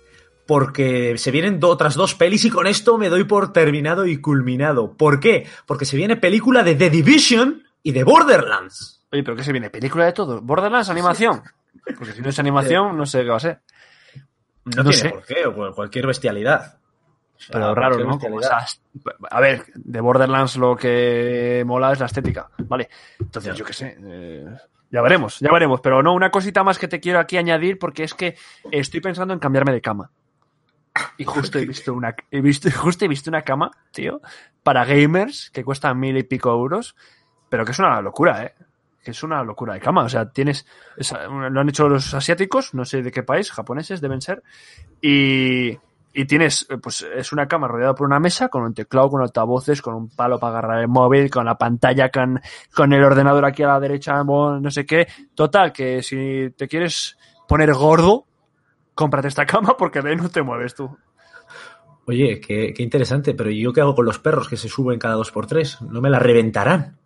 porque 0.45 1.17
se 1.17 1.31
vienen 1.31 1.59
do- 1.59 1.69
otras 1.69 1.95
dos 1.95 2.15
pelis 2.15 2.43
y 2.45 2.49
con 2.49 2.67
esto 2.67 2.97
me 2.97 3.09
doy 3.09 3.23
por 3.23 3.53
terminado 3.53 4.05
y 4.05 4.19
culminado. 4.19 4.93
¿Por 4.97 5.19
qué? 5.21 5.47
Porque 5.65 5.85
se 5.85 5.95
viene 5.95 6.17
película 6.17 6.63
de 6.63 6.75
The 6.75 6.89
Division 6.89 7.63
y 7.83 7.91
de 7.93 8.03
Borderlands. 8.03 9.00
Oye, 9.11 9.23
pero 9.23 9.35
¿qué 9.35 9.43
se 9.43 9.51
viene? 9.51 9.69
¿Película 9.69 10.05
de 10.05 10.13
todo? 10.13 10.41
¿Borderlands 10.41 10.89
animación? 10.89 11.41
Porque 11.97 12.13
si 12.13 12.21
no 12.21 12.29
es 12.29 12.39
animación, 12.39 12.97
no 12.97 13.05
sé 13.05 13.23
qué 13.23 13.29
va 13.29 13.37
a 13.37 13.39
ser. 13.41 13.61
No, 14.65 14.83
No 14.83 14.89
tiene 14.89 14.93
sé. 14.93 15.09
por 15.09 15.25
qué, 15.25 15.45
o 15.45 15.73
cualquier 15.75 16.07
bestialidad. 16.07 16.77
Pero 17.51 17.73
raro, 17.73 17.97
¿no? 17.97 18.19
Como 18.19 18.37
bestialidad. 18.37 18.57
esas- 18.67 18.81
A 19.31 19.39
ver, 19.41 19.65
de 19.73 19.99
Borderlands 20.01 20.57
lo 20.57 20.75
que 20.75 21.63
mola 21.65 21.91
es 21.91 21.99
la 21.99 22.05
estética, 22.05 22.49
¿vale? 22.59 22.89
Entonces, 23.19 23.53
Ya. 23.53 23.57
yo 23.57 23.65
qué 23.65 23.73
sé. 23.73 23.97
eh, 24.01 24.45
ya 24.91 25.01
veremos, 25.01 25.39
ya 25.39 25.51
veremos. 25.51 25.81
Pero 25.81 26.03
no, 26.03 26.13
una 26.13 26.29
cosita 26.29 26.63
más 26.63 26.77
que 26.77 26.87
te 26.87 26.99
quiero 26.99 27.19
aquí 27.19 27.37
añadir 27.37 27.79
porque 27.79 28.03
es 28.03 28.13
que 28.13 28.35
estoy 28.71 29.01
pensando 29.01 29.33
en 29.33 29.39
cambiarme 29.39 29.71
de 29.73 29.81
cama. 29.81 30.11
Y 31.17 31.23
justo 31.23 31.57
he 31.57 31.65
visto 31.65 31.93
una, 31.93 32.15
he 32.29 32.41
visto, 32.41 32.69
justo 32.77 33.05
he 33.05 33.07
visto 33.07 33.29
una 33.31 33.41
cama, 33.41 33.71
tío, 33.91 34.21
para 34.61 34.85
gamers 34.85 35.49
que 35.51 35.63
cuesta 35.63 35.93
mil 35.95 36.15
y 36.17 36.23
pico 36.23 36.51
euros, 36.51 36.95
pero 37.49 37.65
que 37.65 37.71
es 37.71 37.79
una 37.79 38.01
locura, 38.01 38.43
¿eh? 38.45 38.53
Que 39.03 39.11
es 39.11 39.23
una 39.23 39.43
locura 39.43 39.73
de 39.73 39.79
cama. 39.79 40.03
O 40.03 40.09
sea, 40.09 40.29
tienes. 40.29 40.65
esa- 40.97 41.25
lo 41.27 41.59
han 41.59 41.69
hecho 41.69 41.87
los 41.89 42.13
asiáticos, 42.13 42.73
no 42.73 42.85
sé 42.85 43.01
de 43.01 43.11
qué 43.11 43.23
país, 43.23 43.51
japoneses 43.51 44.01
deben 44.01 44.21
ser. 44.21 44.43
Y, 45.01 45.77
y 46.13 46.25
tienes, 46.25 46.67
eh, 46.69 46.77
pues 46.77 47.01
es 47.15 47.31
una 47.31 47.47
cama 47.47 47.67
rodeada 47.67 47.95
por 47.95 48.05
una 48.07 48.19
mesa 48.19 48.49
con 48.49 48.63
un 48.63 48.73
teclado, 48.73 49.09
con 49.09 49.21
altavoces, 49.21 49.81
con 49.81 49.95
un 49.95 50.09
palo 50.09 50.39
para 50.39 50.59
agarrar 50.59 50.81
el 50.81 50.87
móvil, 50.87 51.29
con 51.29 51.45
la 51.45 51.57
pantalla, 51.57 52.09
con, 52.09 52.39
con 52.75 52.91
el 52.93 53.03
ordenador 53.03 53.45
aquí 53.45 53.63
a 53.63 53.67
la 53.67 53.79
derecha, 53.79 54.23
no 54.23 54.69
sé 54.71 54.85
qué. 54.85 55.07
Total, 55.33 55.71
que 55.71 56.03
si 56.03 56.53
te 56.57 56.67
quieres 56.67 57.17
poner 57.47 57.73
gordo, 57.73 58.25
cómprate 58.93 59.29
esta 59.29 59.45
cama 59.45 59.75
porque 59.77 60.01
de 60.01 60.11
ahí 60.11 60.15
no 60.15 60.29
te 60.29 60.41
mueves 60.41 60.75
tú. 60.75 60.95
Oye, 62.07 62.41
qué, 62.41 62.73
qué 62.73 62.83
interesante, 62.83 63.33
pero 63.33 63.49
¿y 63.51 63.61
yo 63.61 63.71
qué 63.71 63.81
hago 63.81 63.95
con 63.95 64.05
los 64.05 64.19
perros 64.19 64.49
que 64.49 64.57
se 64.57 64.67
suben 64.67 64.99
cada 64.99 65.13
dos 65.15 65.31
por 65.31 65.47
tres? 65.47 65.81
¿No 65.81 66.01
me 66.01 66.09
la 66.09 66.19
reventarán? 66.19 66.97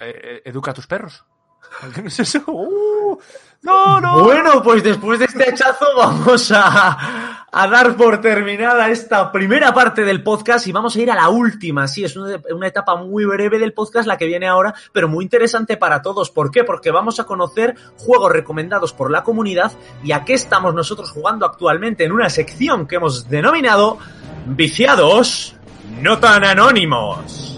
Eh, 0.00 0.20
eh, 0.22 0.42
educa 0.44 0.70
a 0.70 0.74
tus 0.74 0.86
perros. 0.86 1.24
¿Qué 1.94 2.02
no 2.02 2.08
es 2.08 2.20
eso? 2.20 2.42
¡Uh! 2.46 3.18
no, 3.62 4.00
no. 4.00 4.24
Bueno, 4.24 4.62
pues 4.62 4.82
después 4.82 5.18
de 5.18 5.24
este 5.24 5.50
hachazo 5.50 5.86
vamos 5.96 6.52
a, 6.52 7.46
a 7.50 7.68
dar 7.68 7.96
por 7.96 8.20
terminada 8.20 8.88
esta 8.90 9.32
primera 9.32 9.74
parte 9.74 10.04
del 10.04 10.22
podcast 10.22 10.66
y 10.66 10.72
vamos 10.72 10.94
a 10.94 11.00
ir 11.00 11.10
a 11.10 11.14
la 11.14 11.28
última. 11.28 11.88
Sí, 11.88 12.04
es 12.04 12.16
una, 12.16 12.40
una 12.50 12.68
etapa 12.68 12.96
muy 12.96 13.24
breve 13.24 13.58
del 13.58 13.72
podcast 13.72 14.06
la 14.06 14.16
que 14.16 14.26
viene 14.26 14.46
ahora, 14.46 14.74
pero 14.92 15.08
muy 15.08 15.24
interesante 15.24 15.76
para 15.76 16.02
todos. 16.02 16.30
¿Por 16.30 16.50
qué? 16.50 16.62
Porque 16.62 16.90
vamos 16.90 17.18
a 17.18 17.24
conocer 17.24 17.74
juegos 17.96 18.30
recomendados 18.30 18.92
por 18.92 19.10
la 19.10 19.24
comunidad 19.24 19.72
y 20.04 20.12
a 20.12 20.24
qué 20.24 20.34
estamos 20.34 20.74
nosotros 20.74 21.10
jugando 21.10 21.46
actualmente 21.46 22.04
en 22.04 22.12
una 22.12 22.30
sección 22.30 22.86
que 22.86 22.96
hemos 22.96 23.28
denominado 23.28 23.98
Viciados 24.48 25.56
no 26.00 26.18
tan 26.18 26.44
anónimos. 26.44 27.55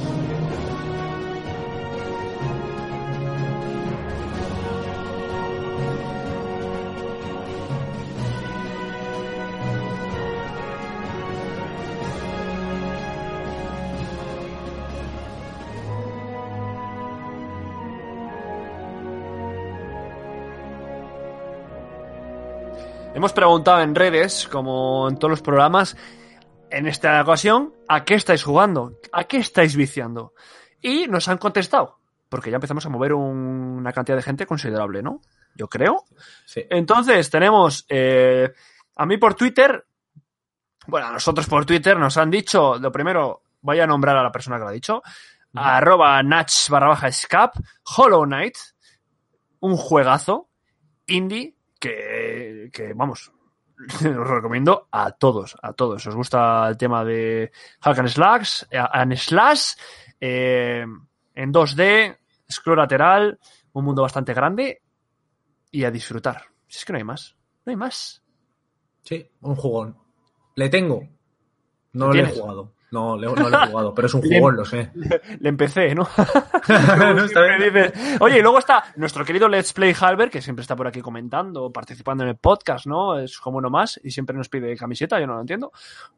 Hemos 23.14 23.32
preguntado 23.32 23.80
en 23.80 23.94
redes, 23.94 24.46
como 24.50 25.08
en 25.08 25.16
todos 25.18 25.30
los 25.30 25.42
programas, 25.42 25.96
en 26.70 26.86
esta 26.86 27.20
ocasión, 27.22 27.74
¿a 27.88 28.04
qué 28.04 28.14
estáis 28.14 28.44
jugando? 28.44 28.98
¿A 29.12 29.24
qué 29.24 29.38
estáis 29.38 29.74
viciando? 29.74 30.34
Y 30.80 31.08
nos 31.08 31.26
han 31.28 31.38
contestado, 31.38 31.98
porque 32.28 32.50
ya 32.50 32.56
empezamos 32.56 32.86
a 32.86 32.90
mover 32.90 33.14
un- 33.14 33.76
una 33.78 33.92
cantidad 33.92 34.16
de 34.16 34.22
gente 34.22 34.46
considerable, 34.46 35.02
¿no? 35.02 35.20
Yo 35.56 35.68
creo. 35.68 36.04
Sí. 36.46 36.64
Entonces, 36.70 37.28
tenemos 37.30 37.84
eh, 37.88 38.52
a 38.96 39.06
mí 39.06 39.16
por 39.16 39.34
Twitter, 39.34 39.84
bueno, 40.86 41.08
a 41.08 41.12
nosotros 41.12 41.46
por 41.46 41.64
Twitter 41.66 41.98
nos 41.98 42.16
han 42.18 42.30
dicho, 42.30 42.78
lo 42.78 42.92
primero, 42.92 43.42
voy 43.62 43.80
a 43.80 43.86
nombrar 43.86 44.16
a 44.16 44.22
la 44.22 44.30
persona 44.30 44.56
que 44.58 44.62
lo 44.62 44.68
ha 44.68 44.72
dicho, 44.72 45.02
arroba 45.54 46.22
natch 46.22 46.68
barra 46.68 46.88
baja 46.88 47.10
scap, 47.10 47.54
Hollow 47.96 48.24
Knight, 48.24 48.54
un 49.60 49.76
juegazo 49.76 50.48
indie 51.06 51.56
que, 51.78 52.70
que 52.72 52.92
vamos, 52.94 53.32
os 53.78 54.28
recomiendo 54.28 54.88
a 54.90 55.12
todos, 55.12 55.56
a 55.62 55.72
todos. 55.72 56.06
Os 56.06 56.14
gusta 56.14 56.68
el 56.68 56.76
tema 56.76 57.04
de 57.04 57.52
Hack 57.80 57.98
and 57.98 58.08
Slash, 58.08 58.62
eh, 58.70 58.78
and 58.78 59.14
Slash 59.14 59.74
eh, 60.20 60.84
en 61.34 61.52
2D, 61.52 62.18
scroll 62.50 62.78
lateral, 62.78 63.38
un 63.72 63.84
mundo 63.84 64.02
bastante 64.02 64.34
grande 64.34 64.82
y 65.70 65.84
a 65.84 65.90
disfrutar. 65.90 66.44
Si 66.66 66.78
es 66.78 66.84
que 66.84 66.92
no 66.92 66.98
hay 66.98 67.04
más, 67.04 67.36
no 67.64 67.70
hay 67.70 67.76
más. 67.76 68.22
Sí, 69.02 69.30
un 69.40 69.54
jugón. 69.54 69.96
Le 70.56 70.68
tengo. 70.68 71.08
No 71.92 72.06
¿Lo 72.08 72.12
le 72.12 72.22
he 72.22 72.26
jugado. 72.26 72.74
No, 72.90 73.16
no 73.16 73.48
le 73.50 73.56
he 73.56 73.66
jugado, 73.68 73.94
pero 73.94 74.06
es 74.06 74.14
un 74.14 74.22
Le- 74.24 74.38
jugón, 74.38 74.56
lo 74.56 74.64
sé. 74.64 74.90
Le 74.94 75.48
empecé, 75.48 75.94
¿no? 75.94 76.08
No, 76.68 77.14
dices- 77.26 77.92
Oye, 78.20 78.38
y 78.38 78.42
luego 78.42 78.58
está 78.58 78.84
nuestro 78.96 79.24
querido 79.24 79.48
Let's 79.48 79.72
Play 79.72 79.94
Halber, 79.98 80.30
que 80.30 80.40
siempre 80.40 80.62
está 80.62 80.74
por 80.76 80.86
aquí 80.86 81.00
comentando, 81.00 81.70
participando 81.70 82.24
en 82.24 82.30
el 82.30 82.36
podcast, 82.36 82.86
¿no? 82.86 83.18
Es 83.18 83.38
como 83.38 83.58
uno 83.58 83.68
más 83.70 84.00
y 84.02 84.10
siempre 84.10 84.36
nos 84.36 84.48
pide 84.48 84.76
camiseta, 84.76 85.20
yo 85.20 85.26
no 85.26 85.34
lo 85.34 85.40
entiendo. 85.40 85.72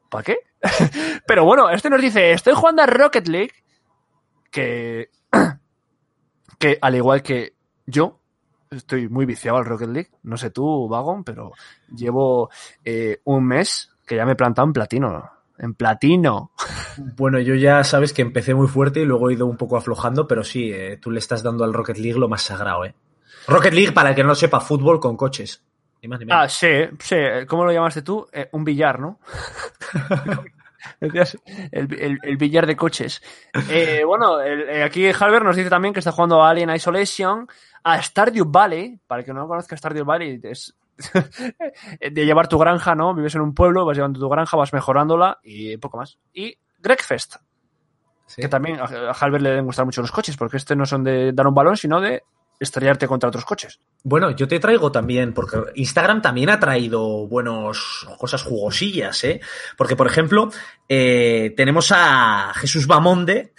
¿Para 0.08 0.22
qué? 0.24 0.38
Pero 1.26 1.44
bueno, 1.44 1.68
este 1.70 1.90
nos 1.90 2.00
dice, 2.00 2.32
estoy 2.32 2.54
jugando 2.54 2.82
a 2.82 2.86
Rocket 2.86 3.26
League, 3.28 3.52
que, 4.50 5.10
que 6.58 6.78
al 6.80 6.94
igual 6.94 7.22
que 7.22 7.54
yo, 7.86 8.18
estoy 8.70 9.08
muy 9.08 9.26
viciado 9.26 9.58
al 9.58 9.64
Rocket 9.64 9.88
League. 9.88 10.10
No 10.22 10.36
sé 10.36 10.50
tú, 10.50 10.88
Vagon, 10.88 11.24
pero 11.24 11.52
llevo 11.94 12.50
eh, 12.84 13.20
un 13.24 13.44
mes 13.46 13.92
que 14.06 14.16
ya 14.16 14.24
me 14.24 14.32
he 14.32 14.36
plantado 14.36 14.66
en 14.66 14.72
platino. 14.72 15.30
En 15.62 15.74
platino. 15.74 16.52
Bueno, 17.16 17.38
yo 17.38 17.54
ya 17.54 17.84
sabes 17.84 18.12
que 18.12 18.22
empecé 18.22 18.54
muy 18.54 18.66
fuerte 18.66 19.00
y 19.00 19.04
luego 19.04 19.28
he 19.30 19.34
ido 19.34 19.46
un 19.46 19.56
poco 19.56 19.76
aflojando, 19.76 20.26
pero 20.26 20.42
sí, 20.42 20.72
eh, 20.72 20.96
tú 21.00 21.10
le 21.10 21.18
estás 21.18 21.42
dando 21.42 21.64
al 21.64 21.74
Rocket 21.74 21.98
League 21.98 22.18
lo 22.18 22.28
más 22.28 22.42
sagrado, 22.42 22.84
¿eh? 22.86 22.94
Rocket 23.46 23.72
League, 23.74 23.92
para 23.92 24.08
el 24.10 24.14
que 24.14 24.22
no 24.22 24.28
lo 24.30 24.34
sepa, 24.34 24.60
fútbol 24.60 24.98
con 25.00 25.16
coches. 25.16 25.62
Ni 26.02 26.08
más 26.08 26.18
ni 26.18 26.24
menos. 26.26 26.42
Ah, 26.44 26.48
sí, 26.48 26.68
sí. 26.98 27.16
¿Cómo 27.46 27.64
lo 27.66 27.72
llamaste 27.72 28.00
tú? 28.02 28.26
Eh, 28.32 28.48
un 28.52 28.64
billar, 28.64 28.98
¿no? 29.00 29.18
El, 31.00 31.14
el- 31.72 32.18
el 32.22 32.36
billar 32.38 32.66
de 32.66 32.74
coches. 32.76 33.20
Eh, 33.68 34.02
bueno, 34.04 34.40
el- 34.40 34.68
eh, 34.68 34.82
aquí 34.82 35.06
Halber 35.08 35.44
nos 35.44 35.56
dice 35.56 35.68
también 35.68 35.92
que 35.92 36.00
está 36.00 36.10
jugando 36.12 36.42
a 36.42 36.48
Alien 36.50 36.70
Isolation, 36.74 37.46
a 37.84 38.02
Stardew 38.02 38.46
Valley. 38.50 38.98
Para 39.06 39.20
el 39.20 39.26
que 39.26 39.32
no 39.34 39.46
conozca 39.46 39.76
Stardew 39.76 40.04
Valley, 40.06 40.40
es 40.42 40.74
de 42.00 42.24
llevar 42.26 42.48
tu 42.48 42.58
granja, 42.58 42.94
¿no? 42.94 43.14
Vives 43.14 43.34
en 43.34 43.40
un 43.40 43.54
pueblo, 43.54 43.84
vas 43.84 43.96
llevando 43.96 44.20
tu 44.20 44.28
granja, 44.28 44.56
vas 44.56 44.72
mejorándola 44.72 45.38
y 45.42 45.76
poco 45.76 45.98
más. 45.98 46.18
Y 46.32 46.56
Gregfest, 46.78 47.36
Sí. 48.26 48.42
que 48.42 48.48
también 48.48 48.78
a 48.78 48.84
a 48.84 49.12
Halber 49.12 49.42
le 49.42 49.50
deben 49.50 49.64
gustar 49.64 49.84
mucho 49.84 50.02
los 50.02 50.12
coches, 50.12 50.36
porque 50.36 50.56
este 50.56 50.76
no 50.76 50.86
son 50.86 51.02
de 51.02 51.32
dar 51.32 51.48
un 51.48 51.54
balón, 51.54 51.76
sino 51.76 52.00
de 52.00 52.22
estrellarte 52.60 53.08
contra 53.08 53.28
otros 53.28 53.44
coches. 53.44 53.80
Bueno, 54.04 54.30
yo 54.30 54.46
te 54.46 54.60
traigo 54.60 54.92
también, 54.92 55.32
porque 55.32 55.58
Instagram 55.74 56.22
también 56.22 56.50
ha 56.50 56.60
traído 56.60 57.26
buenos 57.26 58.06
cosas 58.18 58.42
jugosillas, 58.42 59.24
¿eh? 59.24 59.40
Porque, 59.76 59.96
por 59.96 60.06
ejemplo, 60.06 60.50
eh, 60.88 61.54
tenemos 61.56 61.90
a 61.92 62.52
Jesús 62.54 62.86
Bamonde, 62.86 63.52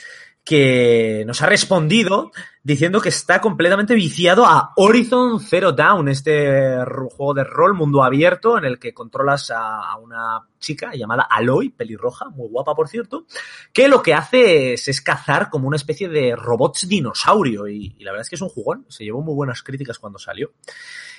que 0.43 1.23
nos 1.27 1.41
ha 1.41 1.45
respondido 1.45 2.31
diciendo 2.63 3.01
que 3.01 3.09
está 3.09 3.41
completamente 3.41 3.95
viciado 3.95 4.45
a 4.45 4.73
Horizon 4.75 5.39
Zero 5.39 5.71
Dawn, 5.71 6.09
este 6.09 6.77
juego 6.85 7.33
de 7.33 7.43
rol 7.43 7.73
mundo 7.73 8.03
abierto 8.03 8.57
en 8.57 8.65
el 8.65 8.79
que 8.79 8.93
controlas 8.93 9.51
a, 9.51 9.91
a 9.91 9.97
una 9.97 10.47
chica 10.59 10.93
llamada 10.93 11.23
Aloy, 11.23 11.69
pelirroja, 11.69 12.29
muy 12.29 12.47
guapa 12.49 12.75
por 12.75 12.87
cierto, 12.87 13.25
que 13.73 13.87
lo 13.87 14.01
que 14.01 14.13
hace 14.13 14.73
es, 14.73 14.87
es 14.87 15.01
cazar 15.01 15.49
como 15.49 15.67
una 15.67 15.77
especie 15.77 16.07
de 16.09 16.35
robots 16.35 16.87
dinosaurio 16.87 17.67
y, 17.67 17.95
y 17.97 18.03
la 18.03 18.11
verdad 18.11 18.23
es 18.23 18.29
que 18.29 18.35
es 18.35 18.41
un 18.41 18.49
jugón, 18.49 18.85
se 18.89 19.03
llevó 19.03 19.21
muy 19.21 19.35
buenas 19.35 19.63
críticas 19.63 19.99
cuando 19.99 20.19
salió. 20.19 20.51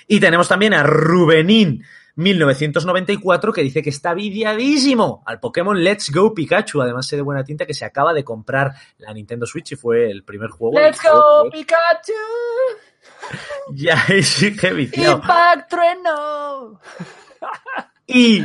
Y 0.07 0.19
tenemos 0.19 0.47
también 0.47 0.73
a 0.73 0.83
Rubenín 0.83 1.83
1994 2.15 3.53
que 3.53 3.61
dice 3.61 3.81
que 3.81 3.89
está 3.89 4.13
viciadísimo 4.13 5.23
al 5.25 5.39
Pokémon 5.39 5.81
Let's 5.83 6.11
Go 6.11 6.33
Pikachu, 6.33 6.81
además 6.81 7.07
sé 7.07 7.15
de 7.15 7.21
buena 7.21 7.43
tinta 7.43 7.65
que 7.65 7.73
se 7.73 7.85
acaba 7.85 8.13
de 8.13 8.23
comprar 8.23 8.73
la 8.97 9.13
Nintendo 9.13 9.45
Switch 9.45 9.71
y 9.71 9.75
fue 9.75 10.09
el 10.09 10.23
primer 10.23 10.49
juego. 10.49 10.79
¡Let's 10.79 11.01
go. 11.03 11.49
Pikachu! 11.51 12.13
Ya, 13.71 14.05
sí 14.21 14.55
que 14.55 14.73
viciado. 14.73 15.15
¡Impact 15.15 15.69
Trueno! 15.69 16.79
Y 18.05 18.43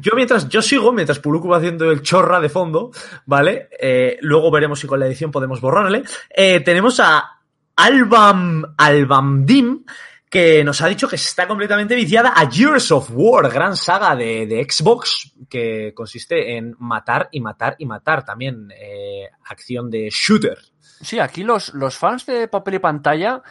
yo 0.00 0.12
mientras 0.14 0.48
yo 0.48 0.62
sigo, 0.62 0.92
mientras 0.92 1.18
Puluku 1.18 1.48
va 1.48 1.58
haciendo 1.58 1.90
el 1.90 2.02
chorra 2.02 2.40
de 2.40 2.48
fondo, 2.48 2.90
¿vale? 3.26 3.68
Eh, 3.78 4.18
luego 4.20 4.50
veremos 4.50 4.80
si 4.80 4.86
con 4.86 5.00
la 5.00 5.06
edición 5.06 5.30
podemos 5.30 5.60
borrarle. 5.60 6.02
Eh, 6.30 6.60
tenemos 6.60 7.00
a 7.00 7.40
Albam 7.76 8.74
Albamdim, 8.76 9.84
que 10.32 10.64
nos 10.64 10.80
ha 10.80 10.86
dicho 10.86 11.06
que 11.06 11.16
está 11.16 11.46
completamente 11.46 11.94
viciada 11.94 12.32
a 12.34 12.48
Years 12.48 12.90
of 12.90 13.10
War, 13.12 13.50
gran 13.50 13.76
saga 13.76 14.16
de, 14.16 14.46
de 14.46 14.66
Xbox, 14.66 15.30
que 15.46 15.92
consiste 15.94 16.56
en 16.56 16.74
matar 16.78 17.28
y 17.32 17.40
matar 17.42 17.76
y 17.78 17.84
matar. 17.84 18.24
También 18.24 18.72
eh, 18.74 19.28
acción 19.44 19.90
de 19.90 20.08
shooter. 20.10 20.56
Sí, 20.80 21.18
aquí 21.18 21.42
los, 21.42 21.74
los 21.74 21.98
fans 21.98 22.24
de 22.24 22.48
papel 22.48 22.76
y 22.76 22.78
pantalla, 22.78 23.42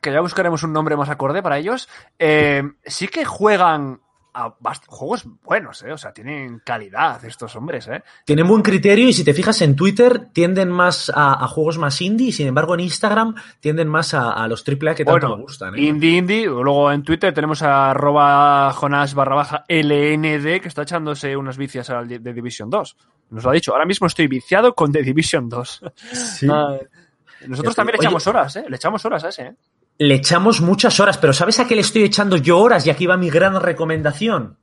que 0.00 0.10
ya 0.10 0.22
buscaremos 0.22 0.62
un 0.62 0.72
nombre 0.72 0.96
más 0.96 1.10
acorde 1.10 1.42
para 1.42 1.58
ellos, 1.58 1.90
eh, 2.18 2.62
sí 2.86 3.08
que 3.08 3.26
juegan 3.26 4.00
a 4.34 4.54
juegos 4.86 5.24
buenos, 5.42 5.82
¿eh? 5.82 5.92
O 5.92 5.98
sea, 5.98 6.12
tienen 6.12 6.60
calidad 6.64 7.24
estos 7.24 7.54
hombres, 7.56 7.88
¿eh? 7.88 8.02
Tienen 8.24 8.46
buen 8.46 8.62
criterio 8.62 9.08
y 9.08 9.12
si 9.12 9.24
te 9.24 9.34
fijas 9.34 9.60
en 9.62 9.76
Twitter 9.76 10.28
tienden 10.32 10.70
más 10.70 11.10
a, 11.14 11.44
a 11.44 11.48
juegos 11.48 11.78
más 11.78 12.00
indie 12.00 12.28
y 12.28 12.32
sin 12.32 12.46
embargo 12.46 12.74
en 12.74 12.80
Instagram 12.80 13.34
tienden 13.60 13.88
más 13.88 14.14
a, 14.14 14.30
a 14.32 14.46
los 14.48 14.64
AAA 14.66 14.94
que 14.94 15.04
tanto 15.04 15.12
Bueno, 15.28 15.36
me 15.36 15.42
gustan. 15.42 15.74
¿eh? 15.74 15.82
Indie 15.82 16.16
Indie, 16.18 16.46
luego 16.46 16.92
en 16.92 17.02
Twitter 17.02 17.32
tenemos 17.34 17.62
a 17.62 17.90
arroba 17.90 18.72
Jonas 18.72 19.14
barra 19.14 19.34
baja 19.36 19.64
LND 19.68 20.60
que 20.60 20.68
está 20.68 20.82
echándose 20.82 21.36
unas 21.36 21.56
vicias 21.56 21.90
al 21.90 22.08
de, 22.08 22.32
Division 22.32 22.70
2. 22.70 22.96
Nos 23.30 23.44
lo 23.44 23.50
ha 23.50 23.52
dicho, 23.54 23.72
ahora 23.72 23.84
mismo 23.86 24.06
estoy 24.06 24.26
viciado 24.26 24.74
con 24.74 24.90
The 24.92 25.02
Division 25.02 25.48
2. 25.48 25.82
Sí. 26.12 26.46
Ay. 26.52 26.78
Nosotros 27.46 27.74
también 27.74 27.94
le 27.94 27.98
oye- 28.00 28.06
echamos 28.06 28.26
horas, 28.26 28.54
¿eh? 28.56 28.64
Le 28.68 28.76
echamos 28.76 29.02
horas 29.06 29.24
a 29.24 29.28
ese, 29.30 29.42
¿eh? 29.42 29.54
Le 30.00 30.14
echamos 30.14 30.62
muchas 30.62 30.98
horas, 30.98 31.18
pero 31.18 31.34
¿sabes 31.34 31.60
a 31.60 31.68
qué 31.68 31.74
le 31.74 31.82
estoy 31.82 32.04
echando 32.04 32.38
yo 32.38 32.58
horas? 32.58 32.86
Y 32.86 32.90
aquí 32.90 33.04
va 33.04 33.18
mi 33.18 33.28
gran 33.28 33.60
recomendación. 33.60 34.56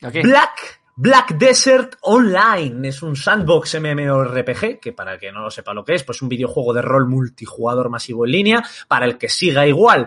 Black, 0.00 0.80
Black 0.94 1.36
Desert 1.36 1.96
Online 2.02 2.86
es 2.86 3.02
un 3.02 3.16
sandbox 3.16 3.80
MMORPG, 3.80 4.78
que 4.78 4.92
para 4.92 5.14
el 5.14 5.18
que 5.18 5.32
no 5.32 5.40
lo 5.40 5.50
sepa 5.50 5.74
lo 5.74 5.84
que 5.84 5.96
es, 5.96 6.04
pues 6.04 6.22
un 6.22 6.28
videojuego 6.28 6.72
de 6.72 6.82
rol 6.82 7.08
multijugador 7.08 7.90
masivo 7.90 8.26
en 8.26 8.30
línea, 8.30 8.64
para 8.86 9.06
el 9.06 9.18
que 9.18 9.28
siga 9.28 9.66
igual. 9.66 10.06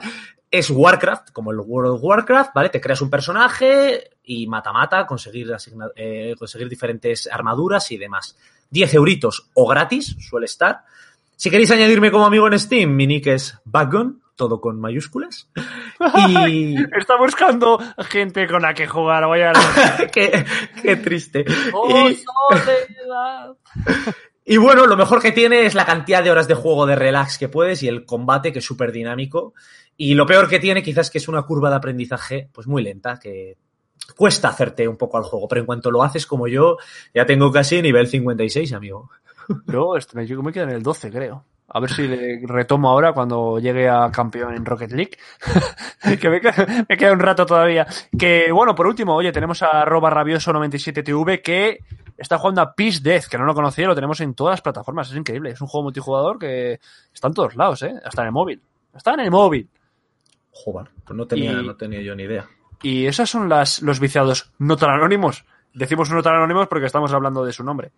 Es 0.50 0.70
Warcraft, 0.70 1.32
como 1.32 1.52
el 1.52 1.60
World 1.60 1.96
of 1.96 2.00
Warcraft, 2.02 2.52
¿vale? 2.56 2.70
Te 2.70 2.80
creas 2.80 3.02
un 3.02 3.10
personaje 3.10 4.12
y 4.24 4.48
mata-mata, 4.48 5.06
conseguir, 5.06 5.54
eh, 5.98 6.36
conseguir 6.40 6.70
diferentes 6.70 7.28
armaduras 7.28 7.92
y 7.92 7.98
demás. 7.98 8.38
10 8.70 8.94
euritos 8.94 9.50
o 9.56 9.68
gratis, 9.68 10.16
suele 10.22 10.46
estar. 10.46 10.86
Si 11.36 11.50
queréis 11.50 11.72
añadirme 11.72 12.12
como 12.12 12.28
amigo 12.28 12.48
en 12.48 12.58
Steam, 12.58 12.96
mi 12.96 13.08
nick 13.08 13.28
es 13.28 13.58
Bagon, 13.66 14.21
todo 14.36 14.60
con 14.62 14.80
mayúsculas. 14.80 15.50
Y... 16.48 16.76
Está 16.98 17.16
buscando 17.18 17.80
gente 18.10 18.48
con 18.48 18.64
la 18.64 18.74
que 18.74 18.88
jugar, 18.88 19.28
vaya. 19.28 19.52
qué, 20.12 20.46
qué 20.82 20.96
triste. 20.96 21.46
Oh, 21.74 22.10
Y- 22.10 22.16
soledad. 22.16 23.56
Y 24.44 24.58
bueno, 24.58 24.88
lo 24.88 24.98
mejor 24.98 25.22
que 25.22 25.32
tiene 25.32 25.66
es 25.68 25.76
la 25.76 25.86
cantidad 25.86 26.24
de 26.24 26.32
horas 26.32 26.48
de 26.48 26.56
juego 26.56 26.88
de 26.88 26.96
relax 26.96 27.38
que 27.38 27.48
puedes 27.48 27.84
y 27.84 27.88
el 27.88 28.06
combate 28.06 28.52
que 28.52 28.58
es 28.60 28.66
súper 28.66 28.92
dinámico. 28.92 29.54
Y 29.96 30.16
lo 30.16 30.26
peor 30.26 30.50
que 30.50 30.58
tiene 30.60 30.82
quizás 30.82 31.12
que 31.12 31.20
es 31.20 31.28
una 31.28 31.44
curva 31.44 31.70
de 31.70 31.76
aprendizaje 31.76 32.50
pues 32.52 32.66
muy 32.66 32.82
lenta, 32.82 33.20
que 33.20 33.58
cuesta 34.18 34.50
hacerte 34.50 34.88
un 34.88 34.98
poco 34.98 35.18
al 35.18 35.24
juego, 35.24 35.48
pero 35.48 35.62
en 35.62 35.68
cuanto 35.68 35.92
lo 35.92 36.02
haces 36.02 36.26
como 36.26 36.48
yo, 36.48 36.78
ya 37.14 37.26
tengo 37.26 37.52
casi 37.52 37.84
nivel 37.84 38.08
56, 38.08 38.74
amigo. 38.74 39.12
Yo, 39.68 39.96
este, 39.96 40.26
yo 40.26 40.42
me 40.42 40.52
quedo 40.52 40.64
en 40.66 40.72
el 40.72 40.84
12, 40.84 41.12
creo. 41.12 41.46
A 41.74 41.80
ver 41.80 41.90
si 41.92 42.08
le 42.08 42.42
retomo 42.46 42.90
ahora 42.90 43.14
cuando 43.14 43.58
llegue 43.60 43.88
a 43.88 44.12
campeón 44.12 44.54
en 44.56 44.66
Rocket 44.66 44.92
League. 44.92 45.12
que 46.20 46.30
me, 46.30 46.42
queda- 46.42 46.86
me 46.90 46.98
queda 46.98 47.14
un 47.14 47.20
rato 47.20 47.46
todavía. 47.46 47.88
Que, 48.18 48.52
bueno, 48.52 48.76
por 48.76 48.88
último, 48.88 49.16
oye, 49.16 49.32
tenemos 49.32 49.62
a 49.64 49.82
arroba 49.82 50.10
rabioso97tv 50.12 51.42
que 51.42 51.80
está 52.18 52.38
jugando 52.38 52.62
a 52.62 52.74
Peace 52.76 53.00
Death, 53.02 53.26
que 53.26 53.38
no 53.38 53.46
lo 53.46 53.54
conocía, 53.54 53.88
lo 53.88 53.96
tenemos 53.96 54.20
en 54.22 54.34
todas 54.34 54.54
las 54.54 54.62
plataformas. 54.62 55.10
Es 55.10 55.16
increíble. 55.16 55.52
Es 55.52 55.62
un 55.62 55.68
juego 55.68 55.84
multijugador 55.86 56.38
que 56.38 56.80
está 57.14 57.28
en 57.28 57.34
todos 57.34 57.56
lados, 57.56 57.82
¿eh? 57.84 57.94
Hasta 58.04 58.22
en 58.22 58.28
el 58.28 58.34
móvil. 58.34 58.62
Está 58.96 59.14
en 59.14 59.22
el 59.22 59.32
móvil. 59.32 59.70
Joder, 60.52 60.90
pues 61.06 61.16
no 61.18 61.26
tenía, 61.26 61.52
Y- 61.54 61.66
no 61.66 61.76
tenía 61.76 62.02
yo 62.02 62.16
ni 62.16 62.24
idea. 62.24 62.46
Y 62.84 63.06
esos 63.06 63.30
son 63.30 63.48
las, 63.48 63.82
los 63.82 64.00
viciados 64.00 64.52
no 64.58 64.76
tan 64.76 64.90
anónimos. 64.90 65.46
Decimos 65.74 66.10
no 66.12 66.22
tan 66.22 66.36
anónimos 66.36 66.68
porque 66.68 66.88
estamos 66.88 67.14
hablando 67.14 67.46
de 67.46 67.54
su 67.54 67.64
nombre. 67.64 67.92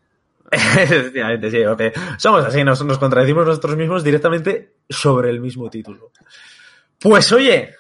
Efectivamente, 0.79 1.51
sí. 1.51 1.65
ok. 1.65 1.81
Somos 2.17 2.45
así, 2.45 2.63
nos, 2.63 2.83
nos 2.85 2.97
contradecimos 2.97 3.45
nosotros 3.45 3.75
mismos 3.75 4.03
directamente 4.03 4.75
sobre 4.89 5.29
el 5.29 5.39
mismo 5.39 5.69
título. 5.69 6.11
Pues 6.99 7.31
oye, 7.31 7.75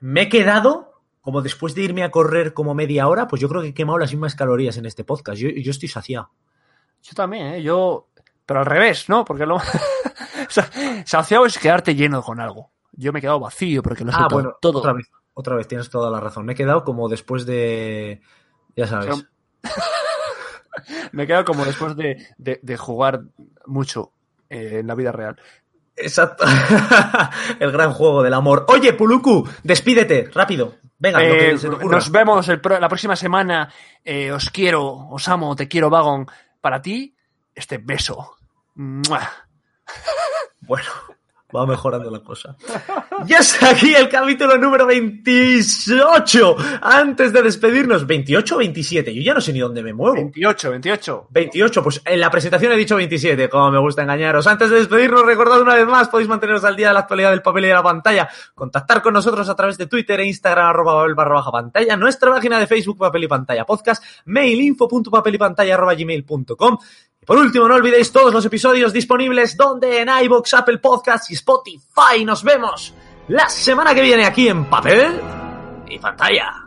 me 0.00 0.22
he 0.22 0.28
quedado, 0.28 1.02
como 1.20 1.42
después 1.42 1.74
de 1.74 1.82
irme 1.82 2.02
a 2.02 2.10
correr 2.10 2.54
como 2.54 2.74
media 2.74 3.08
hora, 3.08 3.28
pues 3.28 3.40
yo 3.40 3.48
creo 3.48 3.62
que 3.62 3.68
he 3.68 3.74
quemado 3.74 3.98
las 3.98 4.10
mismas 4.12 4.34
calorías 4.34 4.76
en 4.76 4.86
este 4.86 5.04
podcast. 5.04 5.38
Yo, 5.38 5.48
yo 5.48 5.70
estoy 5.70 5.88
saciado. 5.88 6.30
Yo 7.02 7.14
también, 7.14 7.46
¿eh? 7.54 7.62
Yo... 7.62 8.08
Pero 8.44 8.60
al 8.60 8.66
revés, 8.66 9.08
¿no? 9.08 9.24
Porque 9.24 9.46
lo... 9.46 9.56
o 9.56 9.62
sea, 10.48 10.68
saciado 11.04 11.46
es 11.46 11.58
quedarte 11.58 11.94
lleno 11.94 12.22
con 12.22 12.40
algo. 12.40 12.72
Yo 12.92 13.12
me 13.12 13.18
he 13.20 13.22
quedado 13.22 13.40
vacío 13.40 13.82
porque 13.82 14.04
lo 14.04 14.10
he 14.10 14.14
Ah, 14.16 14.28
bueno, 14.30 14.56
todo. 14.60 14.80
otra 14.80 14.92
vez, 14.92 15.10
otra 15.34 15.54
vez, 15.56 15.68
tienes 15.68 15.88
toda 15.88 16.10
la 16.10 16.20
razón. 16.20 16.44
Me 16.44 16.52
he 16.52 16.56
quedado 16.56 16.84
como 16.84 17.08
después 17.08 17.46
de... 17.46 18.20
Ya 18.76 18.86
sabes. 18.86 19.10
O 19.10 19.14
sea, 19.16 19.28
Me 21.12 21.24
he 21.24 21.26
quedado 21.26 21.44
como 21.44 21.64
después 21.64 21.96
de, 21.96 22.26
de- 22.38 22.60
de 22.62 22.76
jugar 22.76 23.22
mucho 23.66 24.12
eh, 24.50 24.78
en 24.80 24.86
la 24.86 24.94
vida 24.94 25.12
real. 25.12 25.36
Exacto. 25.96 26.44
el 27.60 27.70
gran 27.72 27.92
juego 27.92 28.22
del 28.22 28.34
amor. 28.34 28.64
Oye, 28.68 28.92
Puluku, 28.94 29.46
despídete, 29.62 30.30
rápido. 30.32 30.76
Venga, 30.98 31.18
lo 31.20 31.24
Eh, 31.34 31.38
que 31.50 31.58
se 31.58 31.68
te 31.68 31.74
ocurra. 31.74 31.96
nos 31.96 32.10
vemos 32.10 32.48
el 32.48 32.60
pro- 32.60 32.78
la 32.80 32.88
próxima 32.88 33.16
semana. 33.16 33.72
Eh, 34.04 34.32
os 34.32 34.48
quiero, 34.50 35.08
os 35.10 35.28
amo, 35.28 35.54
te 35.56 35.68
quiero, 35.68 35.90
Vagon. 35.90 36.26
Para 36.60 36.80
ti, 36.80 37.14
este 37.54 37.78
beso. 37.78 38.36
¡Mua! 38.76 39.28
Bueno, 40.60 40.88
va 41.56 41.66
mejorando 41.66 42.10
la 42.10 42.20
cosa. 42.20 42.56
Ya 43.26 43.38
está 43.38 43.70
aquí 43.70 43.94
el 43.94 44.08
capítulo 44.08 44.56
número 44.58 44.86
28. 44.86 46.56
Antes 46.80 47.32
de 47.32 47.42
despedirnos, 47.42 48.06
28 48.06 48.54
o 48.54 48.58
27. 48.58 49.14
Yo 49.14 49.22
ya 49.22 49.34
no 49.34 49.40
sé 49.40 49.52
ni 49.52 49.60
dónde 49.60 49.82
me 49.82 49.92
muevo. 49.92 50.14
28, 50.14 50.70
28. 50.70 51.26
28, 51.30 51.82
pues 51.82 52.02
en 52.04 52.20
la 52.20 52.30
presentación 52.30 52.72
he 52.72 52.76
dicho 52.76 52.96
27, 52.96 53.48
como 53.48 53.70
me 53.70 53.78
gusta 53.78 54.02
engañaros. 54.02 54.46
Antes 54.46 54.70
de 54.70 54.76
despedirnos, 54.76 55.24
recordad 55.24 55.60
una 55.60 55.74
vez 55.74 55.86
más, 55.86 56.08
podéis 56.08 56.28
manteneros 56.28 56.64
al 56.64 56.76
día 56.76 56.88
de 56.88 56.94
la 56.94 57.00
actualidad 57.00 57.30
del 57.30 57.42
papel 57.42 57.64
y 57.64 57.68
de 57.68 57.74
la 57.74 57.82
pantalla, 57.82 58.28
contactar 58.54 59.02
con 59.02 59.14
nosotros 59.14 59.48
a 59.48 59.54
través 59.54 59.78
de 59.78 59.86
Twitter 59.86 60.20
e 60.20 60.26
Instagram, 60.26 60.66
arroba 60.66 60.94
papel 61.00 61.14
barra 61.14 61.34
baja 61.34 61.52
pantalla, 61.52 61.96
nuestra 61.96 62.30
página 62.30 62.58
de 62.58 62.66
Facebook, 62.66 62.98
papel 62.98 63.24
y 63.24 63.28
pantalla 63.28 63.64
podcast, 63.64 64.02
mail 64.26 64.60
info.papelypantalla 64.60 65.74
arroba 65.74 65.94
gmail.com. 65.94 66.78
Por 67.24 67.38
último, 67.38 67.68
no 67.68 67.74
olvidéis 67.74 68.10
todos 68.10 68.32
los 68.32 68.44
episodios 68.44 68.92
disponibles 68.92 69.56
donde 69.56 70.00
en 70.00 70.08
iVoox, 70.08 70.54
Apple 70.54 70.78
Podcasts 70.78 71.30
y 71.30 71.34
Spotify. 71.34 72.24
Nos 72.24 72.42
vemos 72.42 72.92
la 73.28 73.48
semana 73.48 73.94
que 73.94 74.02
viene 74.02 74.24
aquí 74.24 74.48
en 74.48 74.64
papel 74.68 75.20
y 75.88 75.98
pantalla. 75.98 76.61